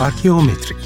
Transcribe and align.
Arkeometrik 0.00 0.76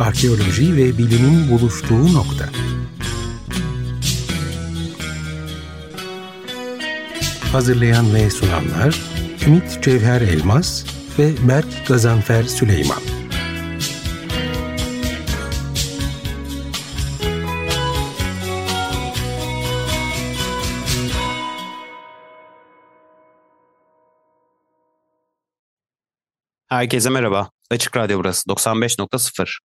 Arkeoloji 0.00 0.76
ve 0.76 0.98
bilimin 0.98 1.50
buluştuğu 1.50 2.14
nokta. 2.14 2.48
Hazırlayan 7.52 8.14
ve 8.14 8.30
sunanlar 8.30 9.00
Ümit 9.46 9.82
Cevher 9.82 10.20
Elmas 10.20 10.84
ve 11.18 11.48
Berk 11.48 11.86
Gazanfer 11.86 12.42
Süleyman. 12.42 13.11
Herkese 26.72 27.10
merhaba. 27.10 27.50
Açık 27.70 27.96
Radyo 27.96 28.18
burası 28.18 28.50
95.0. 28.50 29.58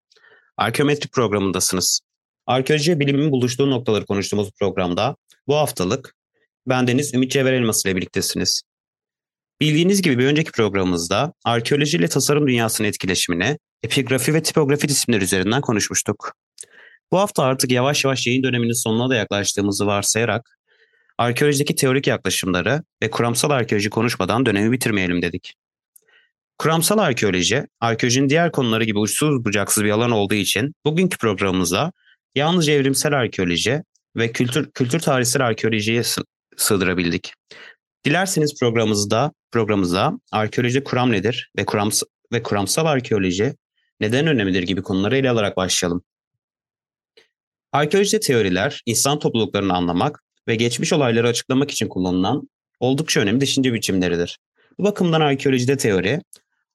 Arkeometrik 0.58 1.14
programındasınız. 1.14 2.00
Arkeoloji 2.46 2.92
ve 2.92 3.00
bilimin 3.00 3.32
buluştuğu 3.32 3.72
noktaları 3.72 4.06
konuştuğumuz 4.06 4.50
programda 4.60 5.16
bu 5.48 5.56
haftalık 5.56 6.16
bendeniz 6.66 7.14
Ümit 7.14 7.32
Cevher 7.32 7.54
Elmas 7.54 7.86
ile 7.86 7.96
birliktesiniz. 7.96 8.62
Bildiğiniz 9.62 10.02
gibi 10.02 10.18
bir 10.18 10.26
önceki 10.26 10.52
programımızda 10.52 11.34
arkeoloji 11.46 11.98
ile 11.98 12.08
tasarım 12.08 12.48
dünyasının 12.48 12.88
etkileşimini 12.88 13.58
epigrafi 13.84 14.34
ve 14.34 14.44
tipografi 14.44 14.90
disiplinleri 14.90 15.24
üzerinden 15.24 15.62
konuşmuştuk. 15.62 16.34
Bu 17.12 17.20
hafta 17.20 17.44
artık 17.44 17.72
yavaş 17.72 18.06
yavaş 18.06 18.28
yayın 18.28 18.44
döneminin 18.44 18.84
sonuna 18.84 19.10
da 19.10 19.16
yaklaştığımızı 19.16 19.88
varsayarak 19.88 20.60
arkeolojideki 21.18 21.76
teorik 21.76 22.08
yaklaşımları 22.08 22.84
ve 23.04 23.12
kuramsal 23.12 23.50
arkeoloji 23.50 23.90
konuşmadan 23.90 24.46
dönemi 24.46 24.72
bitirmeyelim 24.72 25.22
dedik. 25.22 25.54
Kuramsal 26.58 26.98
arkeoloji, 26.98 27.68
arkeolojinin 27.80 28.30
diğer 28.30 28.52
konuları 28.52 28.84
gibi 28.84 29.00
uçsuz 29.00 29.46
bucaksız 29.46 29.84
bir 29.84 29.90
alan 29.90 30.12
olduğu 30.12 30.34
için 30.34 30.74
bugünkü 30.86 31.18
programımıza 31.18 31.92
yalnızca 32.36 32.74
evrimsel 32.74 33.14
arkeoloji 33.14 33.84
ve 34.16 34.32
kültür, 34.32 34.72
kültür 34.72 35.00
tarihsel 35.00 35.46
arkeolojiye 35.46 36.02
sığdırabildik. 36.58 37.34
Dilerseniz 38.06 38.60
programımızda 38.60 39.32
programımıza 39.52 40.14
arkeoloji 40.32 40.84
kuram 40.84 41.12
nedir 41.12 41.52
ve 41.58 41.66
kurams 41.66 42.04
ve 42.34 42.44
kuramsal 42.44 42.86
arkeoloji 42.86 43.54
neden 44.00 44.28
önemlidir 44.28 44.64
gibi 44.64 44.82
konuları 44.82 45.18
ele 45.18 45.30
alarak 45.30 45.58
başlayalım. 45.58 46.04
Arkeolojide 47.72 48.20
teoriler 48.20 48.82
insan 48.86 49.20
topluluklarını 49.20 49.74
anlamak 49.74 50.24
ve 50.48 50.56
geçmiş 50.56 50.94
olayları 50.94 51.28
açıklamak 51.28 51.72
için 51.72 51.88
kullanılan 51.88 52.50
oldukça 52.80 53.20
önemli 53.20 53.42
düşünce 53.42 53.74
biçimleridir. 53.74 54.40
Bu 54.80 54.84
bakımdan 54.84 55.22
arkeolojide 55.22 55.78
teori, 55.78 56.22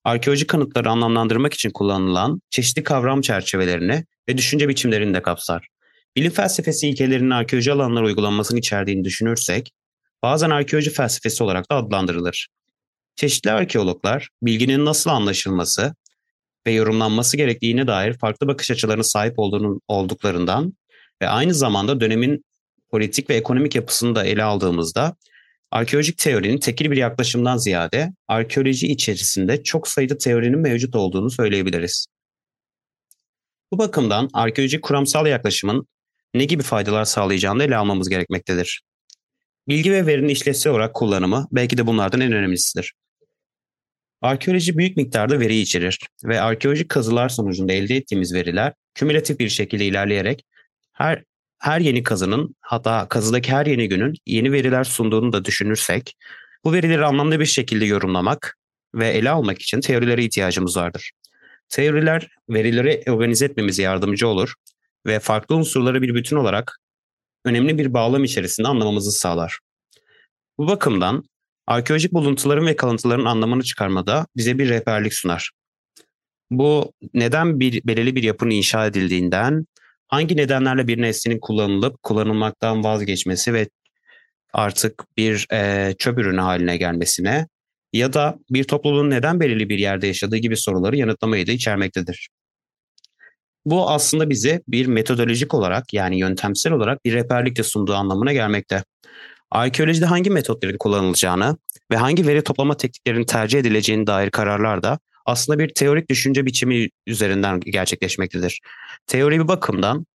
arkeolojik 0.05 0.48
kanıtları 0.48 0.91
anlamlandırmak 0.91 1.55
için 1.55 1.70
kullanılan 1.70 2.41
çeşitli 2.50 2.83
kavram 2.83 3.20
çerçevelerini 3.20 4.05
ve 4.28 4.39
düşünce 4.39 4.69
biçimlerini 4.69 5.14
de 5.14 5.22
kapsar. 5.22 5.69
Bilim 6.17 6.33
felsefesi 6.33 6.89
ilkelerinin 6.89 7.31
arkeoloji 7.31 7.72
alanlara 7.72 8.05
uygulanmasını 8.05 8.59
içerdiğini 8.59 9.05
düşünürsek, 9.05 9.72
bazen 10.22 10.50
arkeoloji 10.50 10.91
felsefesi 10.91 11.44
olarak 11.44 11.70
da 11.70 11.77
adlandırılır. 11.77 12.48
Çeşitli 13.17 13.50
arkeologlar, 13.50 14.28
bilginin 14.42 14.84
nasıl 14.84 15.11
anlaşılması 15.11 15.94
ve 16.66 16.72
yorumlanması 16.72 17.37
gerektiğine 17.37 17.87
dair 17.87 18.19
farklı 18.19 18.47
bakış 18.47 18.70
açılarına 18.70 19.03
sahip 19.03 19.39
olduğunun, 19.39 19.81
olduklarından 19.89 20.72
ve 21.22 21.28
aynı 21.28 21.55
zamanda 21.55 22.00
dönemin 22.00 22.44
politik 22.91 23.31
ve 23.31 23.34
ekonomik 23.34 23.75
yapısını 23.75 24.14
da 24.14 24.25
ele 24.25 24.42
aldığımızda 24.42 25.16
arkeolojik 25.73 26.19
teorinin 26.19 26.59
tekil 26.59 26.91
bir 26.91 26.97
yaklaşımdan 26.97 27.56
ziyade 27.56 28.12
arkeoloji 28.28 28.87
içerisinde 28.87 29.62
çok 29.62 29.89
sayıda 29.89 30.19
teorinin 30.19 30.59
mevcut 30.59 30.97
olduğunu 30.97 31.31
söyleyebiliriz. 31.31 32.06
Bu 33.72 33.78
bakımdan 33.78 34.28
arkeolojik 34.33 34.83
kuramsal 34.83 35.27
yaklaşımın 35.27 35.87
ne 36.34 36.44
gibi 36.44 36.62
faydalar 36.62 37.05
sağlayacağını 37.05 37.65
ele 37.65 37.77
almamız 37.77 38.09
gerekmektedir. 38.09 38.83
Bilgi 39.69 39.93
ve 39.93 40.06
verinin 40.06 40.28
işlevsel 40.28 40.72
olarak 40.72 40.94
kullanımı 40.94 41.49
belki 41.53 41.78
de 41.78 41.87
bunlardan 41.87 42.21
en 42.21 42.33
önemlisidir. 42.33 42.93
Arkeoloji 44.21 44.78
büyük 44.78 44.97
miktarda 44.97 45.41
veri 45.41 45.56
içerir 45.56 45.99
ve 46.25 46.41
arkeolojik 46.41 46.89
kazılar 46.89 47.28
sonucunda 47.28 47.72
elde 47.72 47.97
ettiğimiz 47.97 48.34
veriler 48.34 48.72
kümülatif 48.94 49.39
bir 49.39 49.49
şekilde 49.49 49.84
ilerleyerek 49.84 50.44
her 50.93 51.22
her 51.62 51.81
yeni 51.81 52.03
kazının 52.03 52.55
hatta 52.61 53.09
kazıdaki 53.09 53.53
her 53.53 53.67
yeni 53.67 53.89
günün 53.89 54.15
yeni 54.27 54.53
veriler 54.53 54.84
sunduğunu 54.84 55.33
da 55.33 55.45
düşünürsek 55.45 56.17
bu 56.65 56.73
verileri 56.73 57.05
anlamlı 57.05 57.41
bir 57.41 57.47
şekilde 57.47 57.84
yorumlamak 57.84 58.59
ve 58.95 59.09
ele 59.09 59.31
almak 59.31 59.62
için 59.62 59.81
teorilere 59.81 60.25
ihtiyacımız 60.25 60.77
vardır. 60.77 61.11
Teoriler 61.69 62.28
verileri 62.51 63.03
organize 63.09 63.45
etmemize 63.45 63.83
yardımcı 63.83 64.28
olur 64.28 64.55
ve 65.06 65.21
farklı 65.21 65.56
unsurları 65.56 66.03
bir 66.03 66.15
bütün 66.15 66.37
olarak 66.37 66.78
önemli 67.45 67.78
bir 67.78 67.95
bağlam 67.95 68.25
içerisinde 68.25 68.69
anlamamızı 68.69 69.12
sağlar. 69.12 69.59
Bu 70.59 70.69
bakımdan 70.69 71.25
arkeolojik 71.67 72.12
buluntuların 72.12 72.67
ve 72.67 72.77
kalıntıların 72.77 73.25
anlamını 73.25 73.62
çıkarmada 73.62 74.27
bize 74.37 74.59
bir 74.59 74.69
rehberlik 74.69 75.15
sunar. 75.15 75.51
Bu 76.51 76.93
neden 77.15 77.61
bir 77.61 77.83
belirli 77.84 78.17
bir 78.17 78.22
yapının 78.22 78.51
inşa 78.51 78.87
edildiğinden 78.87 79.67
hangi 80.12 80.37
nedenlerle 80.37 80.87
bir 80.87 81.03
nesnenin 81.03 81.41
kullanılıp 81.41 82.03
kullanılmaktan 82.03 82.84
vazgeçmesi 82.84 83.55
ve 83.55 83.69
artık 84.53 85.05
bir 85.17 85.47
e, 85.53 85.95
çöp 85.99 86.19
ürünü 86.19 86.41
haline 86.41 86.77
gelmesine 86.77 87.47
ya 87.93 88.12
da 88.12 88.39
bir 88.51 88.65
topluluğun 88.65 89.11
neden 89.11 89.41
belirli 89.41 89.69
bir 89.69 89.78
yerde 89.78 90.06
yaşadığı 90.06 90.37
gibi 90.37 90.56
soruları 90.56 90.97
yanıtlamayı 90.97 91.47
da 91.47 91.53
içermektedir. 91.53 92.28
Bu 93.65 93.91
aslında 93.91 94.31
bize 94.31 94.62
bir 94.69 94.87
metodolojik 94.87 95.55
olarak 95.55 95.95
yani 95.95 96.19
yöntemsel 96.19 96.72
olarak 96.72 97.05
bir 97.05 97.15
rehberlik 97.15 97.56
de 97.56 97.62
sunduğu 97.62 97.95
anlamına 97.95 98.33
gelmekte. 98.33 98.84
Arkeolojide 99.51 100.06
hangi 100.06 100.31
metotların 100.31 100.78
kullanılacağını 100.78 101.56
ve 101.91 101.97
hangi 101.97 102.27
veri 102.27 102.45
toplama 102.45 102.77
tekniklerinin 102.77 103.25
tercih 103.25 103.59
edileceğine 103.59 104.06
dair 104.06 104.31
kararlar 104.31 104.83
da 104.83 104.99
aslında 105.27 105.59
bir 105.59 105.69
teorik 105.75 106.10
düşünce 106.10 106.47
biçimi 106.47 106.88
üzerinden 107.06 107.60
gerçekleşmektedir. 107.60 108.60
Teori 109.06 109.41
bir 109.41 109.49
bakımdan 109.49 110.06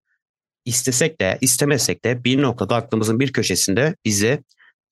istesek 0.65 1.21
de 1.21 1.37
istemesek 1.41 2.05
de 2.05 2.23
bir 2.23 2.41
noktada 2.41 2.75
aklımızın 2.75 3.19
bir 3.19 3.33
köşesinde 3.33 3.95
bizi 4.05 4.43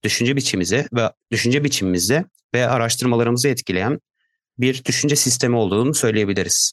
düşünce 0.03 0.35
biçimimizi 0.35 0.87
ve 0.93 1.11
düşünce 1.31 1.63
biçimimizi 1.63 2.25
ve 2.53 2.67
araştırmalarımızı 2.67 3.47
etkileyen 3.47 3.99
bir 4.57 4.85
düşünce 4.85 5.15
sistemi 5.15 5.55
olduğunu 5.55 5.93
söyleyebiliriz. 5.93 6.71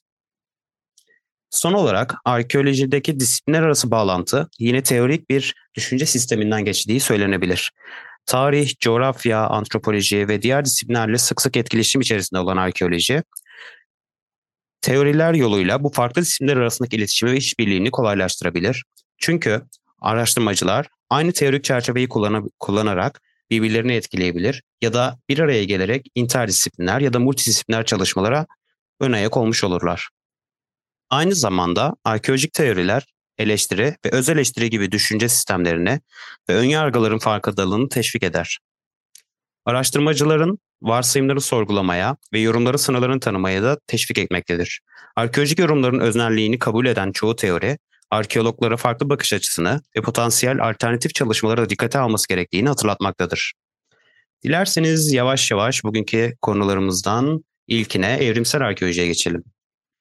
Son 1.51 1.73
olarak 1.73 2.15
arkeolojideki 2.25 3.21
disiplinler 3.21 3.63
arası 3.63 3.91
bağlantı 3.91 4.49
yine 4.59 4.83
teorik 4.83 5.31
bir 5.31 5.55
düşünce 5.75 6.07
sisteminden 6.07 6.65
geçtiği 6.65 7.01
söylenebilir. 7.01 7.73
Tarih, 8.27 8.79
coğrafya, 8.81 9.47
antropoloji 9.47 10.29
ve 10.29 10.43
diğer 10.43 10.65
disiplinlerle 10.65 11.19
sık 11.19 11.43
sık 11.43 11.57
etkileşim 11.57 12.01
içerisinde 12.01 12.41
olan 12.41 12.57
arkeoloji, 12.57 13.23
teoriler 14.81 15.35
yoluyla 15.35 15.85
bu 15.85 15.93
farklı 15.93 16.23
disiplinler 16.23 16.57
arasındaki 16.57 16.97
iletişimi 16.97 17.33
ve 17.33 17.37
işbirliğini 17.37 17.91
kolaylaştırabilir. 17.91 18.85
Çünkü 19.19 19.63
araştırmacılar 20.01 20.87
aynı 21.11 21.33
teorik 21.33 21.65
çerçeveyi 21.65 22.09
kullanarak 22.59 23.21
birbirlerini 23.51 23.93
etkileyebilir 23.93 24.63
ya 24.83 24.93
da 24.93 25.19
bir 25.29 25.39
araya 25.39 25.65
gelerek 25.65 26.07
interdisipliner 26.15 27.01
ya 27.01 27.13
da 27.13 27.19
multidisipliner 27.19 27.85
çalışmalara 27.85 28.47
ön 29.01 29.13
ayak 29.13 29.37
olmuş 29.37 29.65
olurlar. 29.65 30.09
Aynı 31.11 31.35
zamanda 31.35 31.97
arkeolojik 32.05 32.53
teoriler 32.53 33.07
eleştiri 33.39 33.97
ve 34.07 34.11
öz 34.11 34.29
eleştiri 34.29 34.71
gibi 34.71 34.93
düşünce 34.93 35.29
sistemlerini 35.29 36.01
ve 36.49 36.55
ön 36.55 36.65
yargıların 36.65 37.19
farkındalığını 37.19 37.89
teşvik 37.89 38.23
eder. 38.23 38.59
Araştırmacıların 39.65 40.59
varsayımları 40.83 41.41
sorgulamaya 41.41 42.17
ve 42.33 42.41
yorumları 42.41 42.79
sınırlarını 42.79 43.21
tanımaya 43.21 43.63
da 43.63 43.79
teşvik 43.87 44.19
etmektedir. 44.19 44.81
Arkeolojik 45.17 45.59
yorumların 45.59 46.01
öznelliğini 46.01 46.59
kabul 46.59 46.87
eden 46.87 47.13
çoğu 47.13 47.37
teori, 47.37 47.79
arkeologlara 48.11 48.77
farklı 48.77 49.11
bakış 49.11 49.33
açısını 49.33 49.81
ve 49.97 50.01
potansiyel 50.01 50.69
alternatif 50.69 51.15
çalışmalara 51.15 51.71
dikkate 51.71 51.99
alması 51.99 52.29
gerektiğini 52.29 52.69
hatırlatmaktadır. 52.69 53.53
Dilerseniz 54.45 55.13
yavaş 55.13 55.51
yavaş 55.51 55.85
bugünkü 55.85 56.37
konularımızdan 56.43 57.45
ilkine 57.67 58.13
evrimsel 58.13 58.63
arkeolojiye 58.63 59.07
geçelim. 59.07 59.45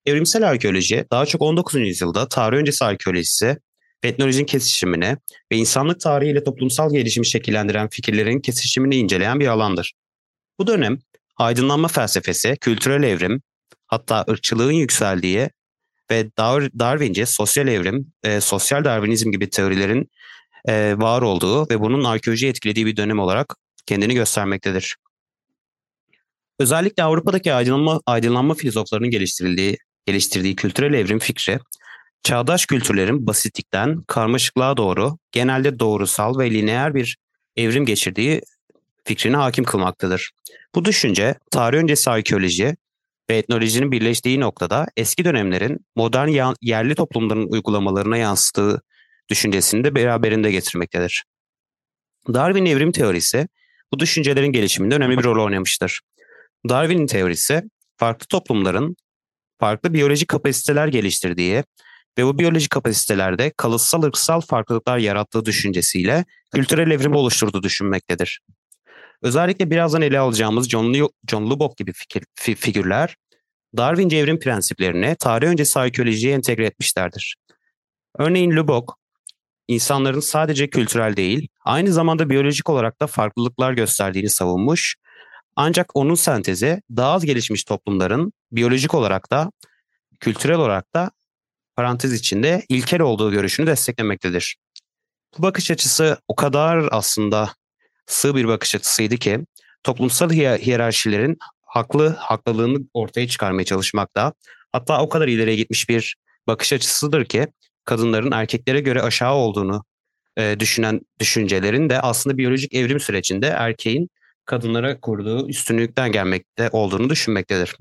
Evrimsel 0.06 0.50
arkeoloji 0.50 1.06
daha 1.12 1.26
çok 1.26 1.42
19. 1.42 1.76
yüzyılda 1.76 2.28
tarih 2.28 2.58
öncesi 2.58 2.86
arkeolojisi 2.86 3.58
etnolojinin 4.04 4.46
kesişimini 4.46 5.18
ve 5.52 5.58
insanlık 5.58 6.00
tarihi 6.00 6.32
ile 6.32 6.44
toplumsal 6.44 6.94
gelişimi 6.94 7.26
şekillendiren 7.26 7.90
fikirlerin 7.90 8.40
kesişimini 8.40 8.96
inceleyen 8.96 9.40
bir 9.40 9.48
alandır. 9.48 9.94
Bu 10.60 10.68
dönem 10.68 11.00
aydınlanma 11.38 11.88
felsefesi, 11.88 12.58
kültürel 12.62 13.04
evrim, 13.04 13.42
hatta 13.88 14.26
ırkçılığın 14.30 14.72
yükseldiği 14.72 15.50
ve 16.12 16.32
Darwince 16.80 17.26
sosyal 17.26 17.68
evrim, 17.68 18.14
e, 18.24 18.42
sosyal 18.42 18.84
Darwinizm 18.84 19.32
gibi 19.32 19.50
teorilerin 19.50 20.10
e, 20.68 20.94
var 20.98 21.22
olduğu 21.22 21.70
ve 21.70 21.80
bunun 21.80 22.04
arkeolojiyi 22.04 22.50
etkilediği 22.50 22.86
bir 22.86 22.98
dönem 22.98 23.20
olarak 23.20 23.56
kendini 23.86 24.14
göstermektedir. 24.14 24.96
Özellikle 26.60 27.04
Avrupa'daki 27.04 27.54
aydınlanma, 27.54 28.02
aydınlanma 28.06 28.54
filozoflarının 28.54 29.10
geliştirildiği, 29.10 29.78
geliştirdiği 30.06 30.56
kültürel 30.56 30.94
evrim 30.94 31.20
fikri, 31.20 31.60
çağdaş 32.24 32.66
kültürlerin 32.66 33.28
basitlikten 33.28 34.04
karmaşıklığa 34.08 34.78
doğru 34.78 35.18
genelde 35.32 35.80
doğrusal 35.80 36.40
ve 36.40 36.52
lineer 36.52 36.96
bir 36.96 37.18
evrim 37.56 37.86
geçirdiği 37.86 38.42
fikrine 39.04 39.38
hakim 39.38 39.64
kılmaktadır. 39.64 40.32
Bu 40.76 40.86
düşünce 40.86 41.36
tarih 41.52 41.78
öncesi 41.78 42.10
arkeoloji 42.10 42.76
ve 43.30 43.38
etnolojinin 43.38 43.92
birleştiği 43.92 44.40
noktada 44.40 44.88
eski 44.98 45.26
dönemlerin 45.26 45.86
modern 45.96 46.54
yerli 46.62 46.96
toplumların 46.96 47.48
uygulamalarına 47.52 48.18
yansıttığı 48.18 48.82
düşüncesini 49.30 49.84
de 49.84 49.96
beraberinde 49.96 50.52
getirmektedir. 50.52 51.24
Darwin 52.34 52.66
evrim 52.66 52.92
teorisi 52.92 53.48
bu 53.94 54.00
düşüncelerin 54.00 54.52
gelişiminde 54.52 54.96
önemli 54.96 55.18
bir 55.18 55.24
rol 55.24 55.46
oynamıştır. 55.46 56.02
Darwin'in 56.70 57.08
teorisi 57.08 57.64
farklı 57.98 58.28
toplumların 58.28 58.96
farklı 59.62 59.94
biyolojik 59.94 60.28
kapasiteler 60.28 60.88
geliştirdiği 60.88 61.64
ve 62.18 62.26
bu 62.26 62.40
biyolojik 62.40 62.70
kapasitelerde 62.70 63.52
kalıtsal 63.58 64.04
ırksal 64.04 64.42
farklılıklar 64.42 64.98
yarattığı 64.98 65.46
düşüncesiyle 65.46 66.26
kültürel 66.54 66.92
evrimi 66.92 67.18
oluşturduğu 67.18 67.64
düşünmektedir. 67.64 68.42
Özellikle 69.22 69.70
birazdan 69.70 70.02
ele 70.02 70.20
alacağımız 70.20 70.70
John, 70.70 71.10
John 71.30 71.50
Lubbock 71.50 71.78
gibi 71.78 71.94
fikir, 71.94 72.24
fi, 72.36 72.56
figürler 72.56 73.16
Darwinci 73.78 74.18
evrim 74.18 74.40
prensiplerini 74.40 75.16
tarih 75.20 75.48
öncesi 75.48 75.80
arkeolojiye 75.80 76.34
entegre 76.34 76.66
etmişlerdir. 76.66 77.36
Örneğin 78.18 78.52
Lubbock, 78.52 78.94
insanların 79.68 80.20
sadece 80.20 80.70
kültürel 80.70 81.16
değil, 81.16 81.48
aynı 81.66 81.94
zamanda 81.94 82.30
biyolojik 82.30 82.70
olarak 82.70 83.02
da 83.02 83.08
farklılıklar 83.08 83.74
gösterdiğini 83.74 84.30
savunmuş. 84.30 84.96
Ancak 85.64 85.96
onun 85.96 86.16
sentezi 86.16 86.82
daha 86.96 87.12
az 87.12 87.26
gelişmiş 87.26 87.64
toplumların 87.64 88.34
biyolojik 88.52 88.94
olarak 88.94 89.32
da 89.32 89.52
kültürel 90.20 90.56
olarak 90.56 90.94
da 90.94 91.12
parantez 91.76 92.14
içinde 92.14 92.66
ilkel 92.70 93.02
olduğu 93.02 93.32
görüşünü 93.32 93.68
desteklemektedir. 93.68 94.58
Bu 95.38 95.44
bakış 95.44 95.72
açısı 95.72 96.18
o 96.28 96.36
kadar 96.36 96.88
aslında 96.92 97.54
sığ 98.06 98.36
bir 98.36 98.48
bakış 98.48 98.76
açısıydı 98.76 99.18
ki 99.18 99.40
toplumsal 99.84 100.30
hiyerarşilerin 100.32 101.38
haklı 101.62 102.10
haklılığını 102.10 102.80
ortaya 102.94 103.28
çıkarmaya 103.28 103.66
çalışmakta. 103.66 104.34
Hatta 104.72 105.02
o 105.02 105.10
kadar 105.10 105.28
ileriye 105.28 105.56
gitmiş 105.56 105.90
bir 105.90 106.16
bakış 106.48 106.74
açısıdır 106.74 107.26
ki 107.26 107.48
kadınların 107.86 108.32
erkeklere 108.32 108.80
göre 108.82 109.02
aşağı 109.02 109.34
olduğunu 109.34 109.84
e, 110.38 110.56
düşünen 110.60 111.02
düşüncelerin 111.20 111.90
de 111.90 112.02
aslında 112.02 112.38
biyolojik 112.38 112.74
evrim 112.74 113.00
sürecinde 113.00 113.48
erkeğin 113.48 114.10
kadınlara 114.52 115.00
kurduğu 115.00 115.50
üstünlükten 115.50 116.12
gelmekte 116.12 116.70
olduğunu 116.72 117.10
düşünmektedir. 117.10 117.76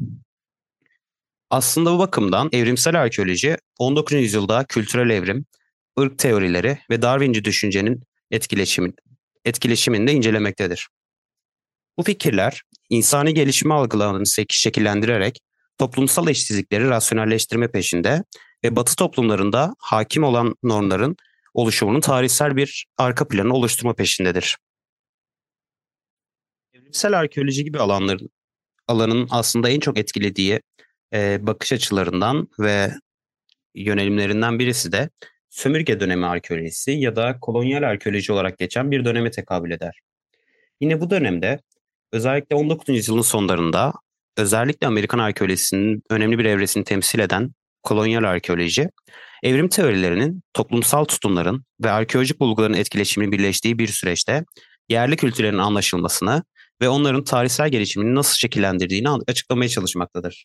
Aslında 1.51 1.95
bu 1.95 1.99
bakımdan 1.99 2.49
evrimsel 2.53 3.01
arkeoloji 3.01 3.57
19. 3.79 4.13
yüzyılda 4.13 4.65
kültürel 4.65 5.11
evrim, 5.11 5.47
ırk 6.01 6.19
teorileri 6.19 6.79
ve 6.91 7.03
Darwinci 7.03 7.45
düşüncenin 7.45 8.03
etkileşimin, 8.31 8.95
etkileşiminde 9.45 10.13
incelemektedir. 10.13 10.89
Bu 11.99 12.03
fikirler 12.03 12.63
insani 12.91 13.35
gelişimi 13.35 13.75
algılarını 13.75 14.25
şekillendirerek 14.49 15.41
toplumsal 15.79 16.29
eşitsizlikleri 16.29 16.89
rasyonelleştirme 16.89 17.71
peşinde 17.71 18.25
ve 18.65 18.77
Batı 18.77 18.97
toplumlarında 18.97 19.75
hakim 19.79 20.25
olan 20.25 20.55
normların 20.63 21.17
oluşumunun 21.55 22.01
tarihsel 22.01 22.57
bir 22.57 22.87
arka 22.99 23.29
planı 23.29 23.55
oluşturma 23.55 23.95
peşindedir. 23.95 24.57
Evrimsel 26.91 27.19
arkeoloji 27.19 27.65
gibi 27.65 27.79
alanların 27.79 28.31
alanın 28.89 29.29
aslında 29.31 29.69
en 29.69 29.81
çok 29.81 29.99
etkilediği 29.99 30.61
e, 31.15 31.47
bakış 31.47 31.73
açılarından 31.73 32.49
ve 32.61 32.91
yönelimlerinden 33.75 34.59
birisi 34.59 34.93
de 34.93 35.11
sömürge 35.51 36.01
dönemi 36.01 36.27
arkeolojisi 36.27 36.91
ya 36.91 37.17
da 37.17 37.39
kolonyal 37.41 37.83
arkeoloji 37.83 38.33
olarak 38.33 38.59
geçen 38.59 38.91
bir 38.91 39.05
döneme 39.05 39.31
tekabül 39.31 39.71
eder. 39.71 40.01
Yine 40.81 41.01
bu 41.01 41.11
dönemde 41.11 41.61
özellikle 42.13 42.57
19. 42.57 42.89
yüzyılın 42.89 43.23
sonlarında 43.23 43.93
özellikle 44.37 44.87
Amerikan 44.87 45.19
arkeolojisinin 45.19 46.03
önemli 46.11 46.39
bir 46.39 46.45
evresini 46.45 46.85
temsil 46.85 47.19
eden 47.19 47.51
kolonyal 47.83 48.25
arkeoloji, 48.25 48.91
evrim 49.43 49.69
teorilerinin 49.69 50.43
toplumsal 50.55 51.05
tutumların 51.05 51.65
ve 51.85 51.91
arkeolojik 51.91 52.41
bulguların 52.41 52.75
etkileşiminin 52.75 53.33
birleştiği 53.33 53.79
bir 53.79 53.89
süreçte 53.89 54.45
yerli 54.89 55.17
kültürlerin 55.17 55.59
anlaşılmasını 55.59 56.43
ve 56.82 56.88
onların 56.88 57.25
tarihsel 57.25 57.69
gelişimini 57.69 58.15
nasıl 58.15 58.35
şekillendirdiğini 58.35 59.09
açıklamaya 59.09 59.69
çalışmaktadır. 59.69 60.44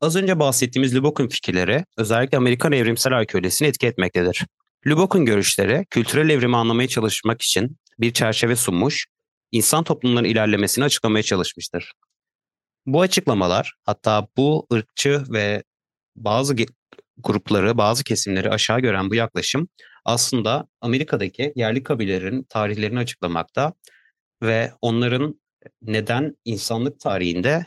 Az 0.00 0.16
önce 0.16 0.38
bahsettiğimiz 0.38 0.96
Lubbock'un 0.96 1.28
fikirleri 1.28 1.84
özellikle 1.96 2.38
Amerikan 2.38 2.72
evrimsel 2.72 3.12
arkeolojisini 3.12 3.68
etki 3.68 3.86
etmektedir. 3.86 4.46
Lubbock'un 4.86 5.24
görüşleri 5.24 5.86
kültürel 5.90 6.30
evrimi 6.30 6.56
anlamaya 6.56 6.88
çalışmak 6.88 7.42
için 7.42 7.76
bir 7.98 8.12
çerçeve 8.12 8.56
sunmuş, 8.56 9.06
insan 9.52 9.84
toplumlarının 9.84 10.28
ilerlemesini 10.28 10.84
açıklamaya 10.84 11.22
çalışmıştır. 11.22 11.92
Bu 12.86 13.00
açıklamalar 13.00 13.74
hatta 13.84 14.28
bu 14.36 14.66
ırkçı 14.72 15.24
ve 15.28 15.62
bazı 16.16 16.56
grupları, 17.18 17.78
bazı 17.78 18.04
kesimleri 18.04 18.50
aşağı 18.50 18.80
gören 18.80 19.10
bu 19.10 19.14
yaklaşım 19.14 19.68
aslında 20.04 20.68
Amerika'daki 20.80 21.52
yerli 21.56 21.82
kabilelerin 21.82 22.42
tarihlerini 22.42 22.98
açıklamakta 22.98 23.72
ve 24.42 24.72
onların 24.80 25.40
neden 25.82 26.36
insanlık 26.44 27.00
tarihinde 27.00 27.66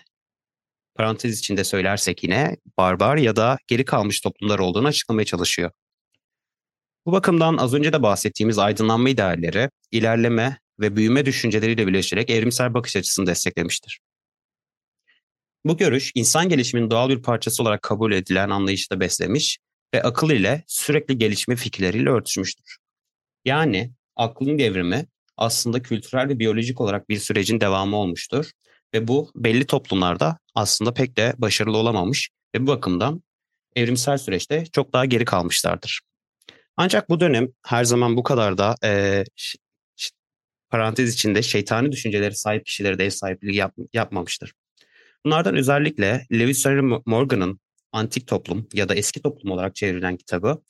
parantez 0.95 1.39
içinde 1.39 1.63
söylersek 1.63 2.23
yine 2.23 2.57
barbar 2.77 3.17
ya 3.17 3.35
da 3.35 3.57
geri 3.67 3.85
kalmış 3.85 4.21
toplumlar 4.21 4.59
olduğunu 4.59 4.87
açıklamaya 4.87 5.25
çalışıyor. 5.25 5.71
Bu 7.05 7.11
bakımdan 7.11 7.57
az 7.57 7.73
önce 7.73 7.93
de 7.93 8.03
bahsettiğimiz 8.03 8.59
aydınlanma 8.59 9.09
idealleri, 9.09 9.69
ilerleme 9.91 10.59
ve 10.79 10.95
büyüme 10.95 11.25
düşünceleriyle 11.25 11.87
birleşerek 11.87 12.29
evrimsel 12.29 12.73
bakış 12.73 12.95
açısını 12.95 13.27
desteklemiştir. 13.27 13.99
Bu 15.65 15.77
görüş 15.77 16.11
insan 16.15 16.49
gelişiminin 16.49 16.91
doğal 16.91 17.09
bir 17.09 17.21
parçası 17.21 17.63
olarak 17.63 17.81
kabul 17.81 18.11
edilen 18.11 18.49
anlayışı 18.49 18.89
da 18.89 18.99
beslemiş 18.99 19.57
ve 19.93 20.03
akıl 20.03 20.29
ile 20.29 20.63
sürekli 20.67 21.17
gelişme 21.17 21.55
fikirleriyle 21.55 22.09
örtüşmüştür. 22.09 22.77
Yani 23.45 23.91
aklın 24.15 24.59
devrimi 24.59 25.05
aslında 25.39 25.81
kültürel 25.81 26.29
ve 26.29 26.39
biyolojik 26.39 26.81
olarak 26.81 27.09
bir 27.09 27.17
sürecin 27.17 27.61
devamı 27.61 27.95
olmuştur 27.95 28.51
ve 28.93 29.07
bu 29.07 29.31
belli 29.35 29.65
toplumlarda 29.65 30.37
aslında 30.55 30.93
pek 30.93 31.17
de 31.17 31.33
başarılı 31.37 31.77
olamamış 31.77 32.29
ve 32.55 32.61
bu 32.61 32.67
bakımdan 32.67 33.23
evrimsel 33.75 34.17
süreçte 34.17 34.65
çok 34.73 34.93
daha 34.93 35.05
geri 35.05 35.25
kalmışlardır. 35.25 36.01
Ancak 36.77 37.09
bu 37.09 37.19
dönem 37.19 37.47
her 37.65 37.83
zaman 37.83 38.17
bu 38.17 38.23
kadar 38.23 38.57
da 38.57 38.75
e, 38.83 39.23
parantez 40.69 41.13
içinde 41.13 41.41
şeytani 41.41 41.91
düşünceleri 41.91 42.35
sahip 42.35 42.65
kişilere 42.65 42.99
de 42.99 43.05
ev 43.05 43.09
sahipliği 43.09 43.55
yap, 43.55 43.73
yapmamıştır. 43.93 44.53
Bunlardan 45.25 45.55
özellikle 45.55 46.25
Lewis 46.31 46.65
Henry 46.65 47.01
Morgan'ın 47.05 47.59
Antik 47.91 48.27
Toplum 48.27 48.67
ya 48.73 48.89
da 48.89 48.95
Eski 48.95 49.21
Toplum 49.21 49.51
olarak 49.51 49.75
çevrilen 49.75 50.17
kitabı 50.17 50.61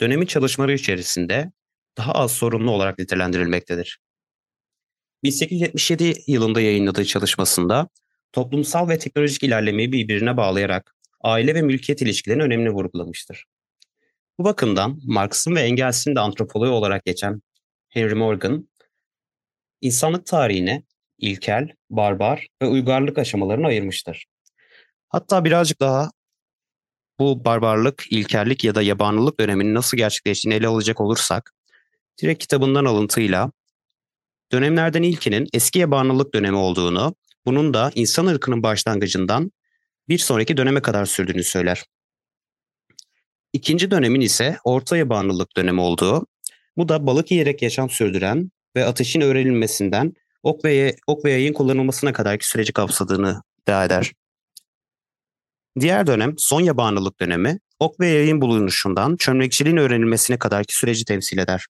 dönemin 0.00 0.26
çalışmaları 0.26 0.74
içerisinde 0.74 1.52
daha 1.96 2.12
az 2.12 2.32
sorunlu 2.32 2.70
olarak 2.70 2.98
nitelendirilmektedir. 2.98 3.98
1877 5.24 6.14
yılında 6.26 6.60
yayınladığı 6.60 7.04
çalışmasında 7.04 7.88
toplumsal 8.32 8.88
ve 8.88 8.98
teknolojik 8.98 9.42
ilerlemeyi 9.42 9.92
birbirine 9.92 10.36
bağlayarak 10.36 10.94
aile 11.20 11.54
ve 11.54 11.62
mülkiyet 11.62 12.02
ilişkilerinin 12.02 12.44
önemini 12.44 12.70
vurgulamıştır. 12.70 13.44
Bu 14.38 14.44
bakımdan 14.44 15.00
Marx'ın 15.04 15.54
ve 15.54 15.60
Engels'in 15.60 16.14
de 16.14 16.20
antropoloğu 16.20 16.70
olarak 16.70 17.04
geçen 17.04 17.42
Henry 17.88 18.14
Morgan, 18.14 18.68
insanlık 19.80 20.26
tarihine 20.26 20.82
ilkel, 21.18 21.68
barbar 21.90 22.46
ve 22.62 22.66
uygarlık 22.66 23.18
aşamalarını 23.18 23.66
ayırmıştır. 23.66 24.26
Hatta 25.08 25.44
birazcık 25.44 25.80
daha 25.80 26.10
bu 27.18 27.44
barbarlık, 27.44 28.04
ilkellik 28.10 28.64
ya 28.64 28.74
da 28.74 28.82
yabanılık 28.82 29.40
döneminin 29.40 29.74
nasıl 29.74 29.96
gerçekleştiğini 29.96 30.54
ele 30.54 30.66
alacak 30.66 31.00
olursak, 31.00 31.54
direkt 32.22 32.40
kitabından 32.40 32.84
alıntıyla 32.84 33.50
dönemlerden 34.52 35.02
ilkinin 35.02 35.46
eski 35.52 35.78
yabanılık 35.78 36.34
dönemi 36.34 36.56
olduğunu, 36.56 37.14
bunun 37.46 37.74
da 37.74 37.90
insan 37.94 38.26
ırkının 38.26 38.62
başlangıcından 38.62 39.52
bir 40.08 40.18
sonraki 40.18 40.56
döneme 40.56 40.82
kadar 40.82 41.04
sürdüğünü 41.04 41.44
söyler. 41.44 41.84
İkinci 43.52 43.90
dönemin 43.90 44.20
ise 44.20 44.58
orta 44.64 44.96
yabanlılık 44.96 45.56
dönemi 45.56 45.80
olduğu, 45.80 46.26
bu 46.76 46.88
da 46.88 47.06
balık 47.06 47.30
yiyerek 47.30 47.62
yaşam 47.62 47.90
sürdüren 47.90 48.50
ve 48.76 48.84
ateşin 48.84 49.20
öğrenilmesinden 49.20 50.12
ok 50.42 50.64
ve, 50.64 50.96
ok 51.06 51.24
ve 51.24 51.30
yayın 51.30 51.52
kullanılmasına 51.52 52.12
kadarki 52.12 52.48
süreci 52.48 52.72
kapsadığını 52.72 53.42
iddia 53.62 53.84
eder. 53.84 54.12
Diğer 55.80 56.06
dönem 56.06 56.34
son 56.38 56.60
yabanlılık 56.60 57.20
dönemi, 57.20 57.58
ok 57.78 58.00
ve 58.00 58.06
yayın 58.06 58.40
bulunuşundan 58.40 59.16
çömlekçiliğin 59.16 59.76
öğrenilmesine 59.76 60.38
kadarki 60.38 60.76
süreci 60.76 61.04
temsil 61.04 61.38
eder. 61.38 61.66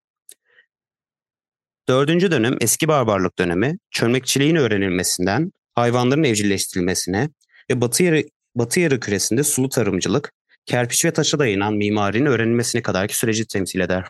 Dördüncü 1.88 2.30
dönem 2.30 2.56
eski 2.60 2.88
barbarlık 2.88 3.38
dönemi, 3.38 3.78
çömlekçiliğin 3.90 4.56
öğrenilmesinden 4.56 5.52
hayvanların 5.74 6.24
evcilleştirilmesine 6.24 7.30
ve 7.70 7.80
batı 7.80 8.02
yarı, 8.02 8.24
batı 8.54 8.80
yarı 8.80 9.00
küresinde 9.00 9.44
sulu 9.44 9.68
tarımcılık, 9.68 10.32
kerpiç 10.66 11.04
ve 11.04 11.12
taşa 11.12 11.38
dayanan 11.38 11.74
mimarinin 11.74 12.26
öğrenilmesine 12.26 12.82
kadarki 12.82 13.16
süreci 13.16 13.46
temsil 13.46 13.80
eder. 13.80 14.04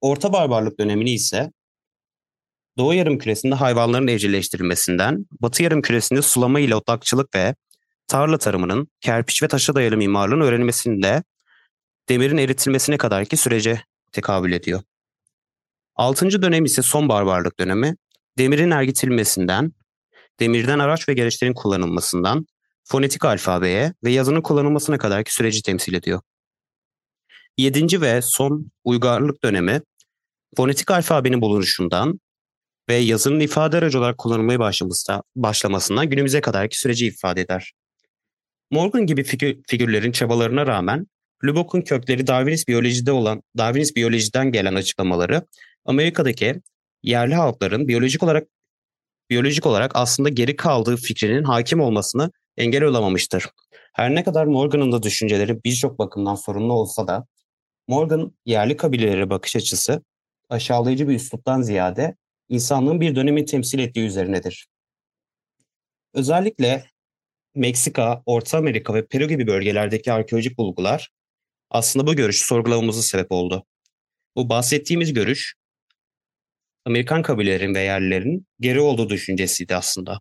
Orta 0.00 0.32
barbarlık 0.32 0.80
dönemini 0.80 1.10
ise 1.10 1.50
Doğu 2.78 2.94
yarım 2.94 3.18
küresinde 3.18 3.54
hayvanların 3.54 4.08
evcilleştirilmesinden, 4.08 5.26
Batı 5.40 5.62
yarım 5.62 5.82
küresinde 5.82 6.22
sulama 6.22 6.60
ile 6.60 6.74
otlakçılık 6.74 7.34
ve 7.34 7.54
tarla 8.06 8.38
tarımının, 8.38 8.88
kerpiç 9.00 9.42
ve 9.42 9.48
taşa 9.48 9.74
dayalı 9.74 9.96
mimarlığın 9.96 10.40
öğrenilmesinde 10.40 11.22
demirin 12.08 12.36
eritilmesine 12.36 12.96
kadarki 12.96 13.36
sürece 13.36 13.82
tekabül 14.12 14.52
ediyor. 14.52 14.82
Altıncı 15.98 16.42
dönem 16.42 16.64
ise 16.64 16.82
son 16.82 17.08
barbarlık 17.08 17.58
dönemi, 17.58 17.96
demirin 18.38 18.70
ergitilmesinden, 18.70 19.72
demirden 20.40 20.78
araç 20.78 21.08
ve 21.08 21.14
gereçlerin 21.14 21.54
kullanılmasından, 21.54 22.46
fonetik 22.84 23.24
alfabeye 23.24 23.94
ve 24.04 24.10
yazının 24.10 24.42
kullanılmasına 24.42 24.98
kadarki 24.98 25.34
süreci 25.34 25.62
temsil 25.62 25.94
ediyor. 25.94 26.20
Yedinci 27.58 28.00
ve 28.00 28.22
son 28.22 28.70
uygarlık 28.84 29.44
dönemi, 29.44 29.80
fonetik 30.56 30.90
alfabenin 30.90 31.40
bulunuşundan 31.40 32.20
ve 32.88 32.94
yazının 32.94 33.40
ifade 33.40 33.76
aracı 33.76 33.98
olarak 33.98 34.18
kullanılmaya 34.18 34.58
başlamasından 35.36 36.10
günümüze 36.10 36.40
kadarki 36.40 36.78
süreci 36.78 37.06
ifade 37.06 37.40
eder. 37.40 37.72
Morgan 38.70 39.06
gibi 39.06 39.24
figür, 39.24 39.56
figürlerin 39.68 40.12
çabalarına 40.12 40.66
rağmen 40.66 41.06
Lubbock'un 41.44 41.80
kökleri 41.80 42.26
Darwinist 42.26 42.68
biyolojide 42.68 43.12
olan 43.12 43.42
Darwinist 43.58 43.96
biyolojiden 43.96 44.52
gelen 44.52 44.74
açıklamaları 44.74 45.46
Amerika'daki 45.84 46.62
yerli 47.02 47.34
halkların 47.34 47.88
biyolojik 47.88 48.22
olarak 48.22 48.48
biyolojik 49.30 49.66
olarak 49.66 49.90
aslında 49.94 50.28
geri 50.28 50.56
kaldığı 50.56 50.96
fikrinin 50.96 51.44
hakim 51.44 51.80
olmasını 51.80 52.30
engel 52.56 52.82
olamamıştır. 52.82 53.46
Her 53.92 54.14
ne 54.14 54.24
kadar 54.24 54.46
Morgan'ın 54.46 54.92
da 54.92 55.02
düşünceleri 55.02 55.64
birçok 55.64 55.98
bakımdan 55.98 56.34
sorunlu 56.34 56.72
olsa 56.72 57.08
da 57.08 57.26
Morgan 57.88 58.32
yerli 58.46 58.76
kabilelere 58.76 59.30
bakış 59.30 59.56
açısı 59.56 60.02
aşağılayıcı 60.48 61.08
bir 61.08 61.14
üsluptan 61.14 61.62
ziyade 61.62 62.16
insanlığın 62.48 63.00
bir 63.00 63.16
dönemi 63.16 63.44
temsil 63.44 63.78
ettiği 63.78 64.06
üzerinedir. 64.06 64.68
Özellikle 66.14 66.84
Meksika, 67.54 68.22
Orta 68.26 68.58
Amerika 68.58 68.94
ve 68.94 69.06
Peru 69.06 69.28
gibi 69.28 69.46
bölgelerdeki 69.46 70.12
arkeolojik 70.12 70.58
bulgular 70.58 71.10
aslında 71.70 72.06
bu 72.06 72.16
görüşü 72.16 72.46
sorgulamamıza 72.46 73.02
sebep 73.02 73.32
oldu. 73.32 73.64
Bu 74.36 74.48
bahsettiğimiz 74.48 75.12
görüş 75.12 75.54
Amerikan 76.84 77.22
kabilelerin 77.22 77.74
ve 77.74 77.80
yerlilerin 77.80 78.46
geri 78.60 78.80
olduğu 78.80 79.10
düşüncesiydi 79.10 79.76
aslında. 79.76 80.20